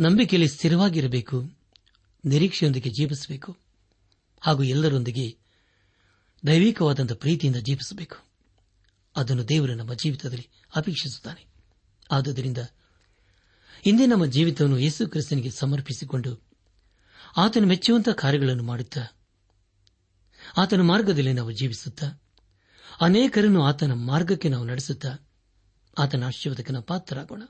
ನಂಬಿಕೆಯಲ್ಲಿ 0.00 0.48
ಸ್ಥಿರವಾಗಿರಬೇಕು, 0.48 1.42
ನಿರೀಕ್ಷೆಯೊಂದಿಗೆ 2.24 2.90
ಜೀವಿಸಬೇಕು, 2.90 3.56
ಹಾಗೂ 4.40 4.62
ಎಲ್ಲರೊಂದಿಗೆ 4.62 5.36
ದೈವಿಕವಾದಂಥ 6.46 7.12
ಪ್ರೀತಿಯಿಂದ 7.12 7.56
ಜೀವಿಸಬೇಕು. 7.56 8.16
ಅದನ್ನು 9.16 9.48
ದೇವರು 9.48 9.74
ನಮ್ಮ 9.74 9.94
ಜೀವಿತದಲ್ಲಿ 9.94 10.48
ಅಪೇಕ್ಷಿಸುತ್ತಾನೆ. 10.76 11.46
ಆದುದರಿಂದ 12.10 12.58
ಹಿಂದೆ 13.82 14.06
ನಮ್ಮ 14.06 14.26
ಜೀವಿತವನ್ನು 14.26 14.78
ಯೇಸು 14.78 15.08
ಕ್ರಿಸ್ತನಿಗೆ 15.08 15.50
ಸಮರ್ಪಿಸಿಕೊಂಡು 15.50 16.42
ಆತನು 17.36 17.66
ಮೆಚ್ಚುವಂತಹ 17.66 18.12
ಕಾರ್ಯಗಳನ್ನು 18.12 18.62
ಮಾಡುತ್ತಾ, 18.62 19.06
ಆತನ 20.56 20.80
ಮಾರ್ಗದಲ್ಲಿ 20.80 21.32
ನಾವು 21.32 21.52
ಜೀವಿಸುತ್ತಾ 21.52 22.20
ಅನೇಕರನ್ನು 23.00 23.64
ಆತನ 23.64 23.92
ಮಾರ್ಗಕ್ಕೆ 23.92 24.48
ನಾವು 24.48 24.64
ನಡೆಸುತ್ತಾ 24.64 25.08
ಆತನ 25.98 26.26
ಆಶೀರ್ವಾದಕ್ಕೆ 26.26 26.72
ನಾವು 26.72 26.84
ಪಾತ್ರರಾಗೋಣ. 26.84 27.42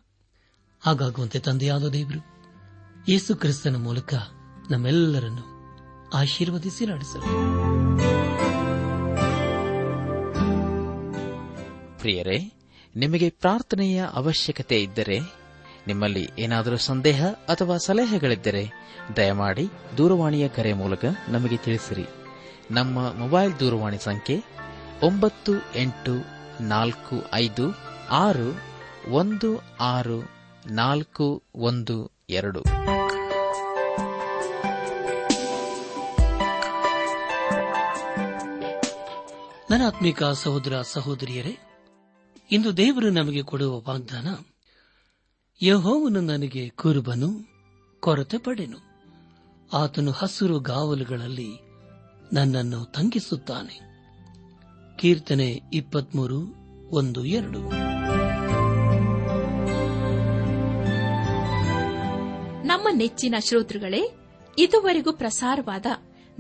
ಹಾಗಾಗುವಂತೆ 0.81 1.39
ತಂದೆಯಾದ 1.39 1.89
ದೇವರು, 1.89 2.25
ಯೇಸು 3.09 3.37
ಕ್ರಿಸ್ತನ 3.37 3.77
ಮೂಲಕ 3.77 4.15
ನಮ್ಮೆಲ್ಲರನ್ನು 4.71 5.55
ಆಶೀರ್ವದಿಸಿ 6.15 6.87
ನಡೆಸಲು. 6.87 7.23
ಪ್ರಿಯರೇ, 11.99 12.53
ನಿಮಗೆ 12.97 13.31
ಪ್ರಾರ್ಥನೆಯ 13.31 14.05
ಅವಶ್ಯಕತೆ 14.13 14.83
ಇದ್ದರೆ, 14.83 15.21
ನಿಮ್ಮಲ್ಲಿ 15.87 16.29
ಏನಾದರೂ 16.39 16.77
ಸಂದೇಹ 16.77 17.27
ಅಥವಾ 17.27 17.77
ಸಲಹೆಗಳಿದ್ದರೆ, 17.77 18.73
ದಯಮಾಡಿ 19.17 19.69
ದೂರವಾಣಿಯ 19.99 20.49
ಕರೆ 20.49 20.73
ಮೂಲಕ 20.73 21.05
ನಮಗೆ 21.29 21.57
ತಿಳಿಸಿರಿ. 21.57 22.07
ನಮ್ಮ 22.71 23.13
ಮೊಬೈಲ್ 23.13 23.61
ದೂರವಾಣಿ 23.61 23.99
ಸಂಖ್ಯೆ 23.99 24.55
ಒಂಬತ್ತು 25.05 25.77
ಎಂಟು 25.77 26.13
ನಾಲ್ಕು 26.63 27.35
ಐದು 27.35 27.63
ಆರು 28.11 28.61
ಒಂದು 29.11 29.63
ಆರು 29.81 30.29
ನಾಲ್ಕು 30.67 31.43
ಒಂದು 31.55 32.11
ಎರಡು 32.31 32.61
ನನ್ನ 39.71 39.87
ಆತ್ಮಿಕ 39.87 40.25
ಸಹೋದರ 40.25 40.83
ಸಹೋದರಿಯರೇ, 40.83 41.59
ಇಂದು 42.51 42.77
ದೇವರು 42.77 43.11
ನಮಗೆ 43.11 43.43
ಕೊಡುವ 43.43 43.81
ವಾಗ್ದಾನ, 43.81 44.29
ಯಹೋವನು 45.63 46.21
ನನಗೆ 46.21 46.69
ಕುರುಬನು, 46.69 47.29
ಕೊರತೆ 48.01 48.39
ಪಡೆನು. 48.39 48.79
ಆತನು 49.73 50.11
ಹಸಿರು 50.11 50.61
ಗಾವಲುಗಳಲ್ಲಿ 50.61 51.49
ನನ್ನನ್ನು 52.33 52.85
ತಂಗಿಸುತ್ತಾನೆ. 52.85 53.94
ಕೀರ್ತನೆ 54.99 55.61
ಇಪ್ಪತ್ಮೂರು, 55.73 56.55
ಒಂದು, 56.91 57.25
ಎರಡು. 57.25 57.59
ನಮ್ಮ 62.67 62.89
ನೆಚ್ಚಿನ 62.93 63.35
ಶ್ರೋತೃಗಳೇ, 63.49 64.15
ಇದುವರೆಗೂ 64.59 65.13
ಪ್ರಸಾರವಾದ 65.13 65.87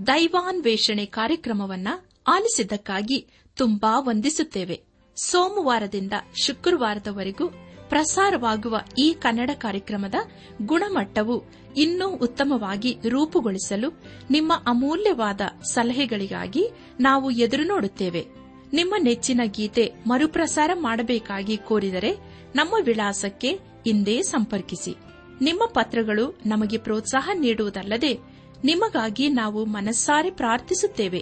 ದೈವಾನ್ವೇಷಣೆ 0.07 1.07
ಕಾರ್ಯಕ್ರಮವನ್ನ 1.07 1.89
ಆಲಿಸಿದ್ದಕ್ಕಾಗಿ 2.27 3.27
ತುಂಬಾ 3.57 4.01
ವಂದಿಸುತ್ತೇವೆ. 4.01 4.83
ಸೋಮವಾರದಿಂದ 5.17 6.13
ಶುಕ್ರವಾರದವರೆಗೂ 6.45 7.49
ಪ್ರಸಾರವಾಗುವ 7.89 8.77
ಈ 8.99 9.13
ಕನ್ನಡ 9.13 9.51
ಕಾರ್ಯಕ್ರಮದ 9.55 10.15
ಗುಣಮಟ್ಟವು 10.63 11.45
ಇನ್ನೂ 11.77 12.09
ಉತ್ತಮವಾಗಿ 12.09 12.97
ರೂಪುಗೊಳಿಸಲು 13.09 14.03
ನಿಮ್ಮ 14.31 14.53
ಅಮೂಲ್ಯವಾದ 14.67 15.41
ಸಲಹೆಗಳಿಗಾಗಿ 15.73 16.69
ನಾವು 17.01 17.31
ಎದುರು 17.31 17.65
ನೋಡುತ್ತೇವೆ. 17.65 18.44
ನಿಮ್ಮ 18.75 18.95
ನೆಚ್ಚಿನ 18.99 19.41
ಗೀತೆ 19.45 19.93
ಮರುಪ್ರಸಾರ 20.07 20.71
ಮಾಡಬೇಕಾಗಿ 20.75 21.57
ಕೋರಿದರೆ 21.57 22.17
ನಮ್ಮ 22.55 22.75
ವಿಳಾಸಕ್ಕೆ 22.85 23.59
ಇಂದೇ 23.87 24.23
ಸಂಪರ್ಕಿಸಿ. 24.23 24.97
ನಿಮ್ಮ 25.41 25.63
ಪತ್ರಗಳು 25.67 26.41
ನಮಗೆ 26.47 26.79
ಪ್ರೋತ್ಸಾಹ 26.79 27.31
ನೀಡುವುದಲ್ಲದೆ 27.35 28.19
ನಿಮಗಾಗಿ 28.65 29.29
ನಾವು 29.29 29.65
ಮನಸ್ಸಾರೆ 29.65 30.31
ಪ್ರಾರ್ಥಿಸುತ್ತೇವೆ. 30.31 31.19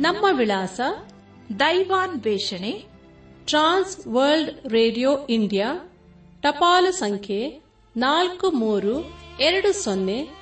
ನಮ್ಮ 0.00 0.26
ವಿಳಾಸ 0.32 0.80
ದೈವಾನ್ 1.60 2.22
ವೇಷಣೆ, 2.22 2.84
ಟ್ರಾನ್ಸ್ 3.44 4.06
ವರ್ಲ್ಡ್ 4.06 4.66
ರೇಡಿಯೋ 4.66 5.26
ಇಂಡಿಯಾ, 5.30 5.92
ಟಪಾಲು 6.42 6.92
ಸಂಖ್ಯೆ 6.92 7.62
ನಾಲ್ಕು 7.96 8.50
ಮೂರು 8.50 9.22
ಎರಡು 9.40 9.72
ಸೊನ್ನೆ 9.72 10.41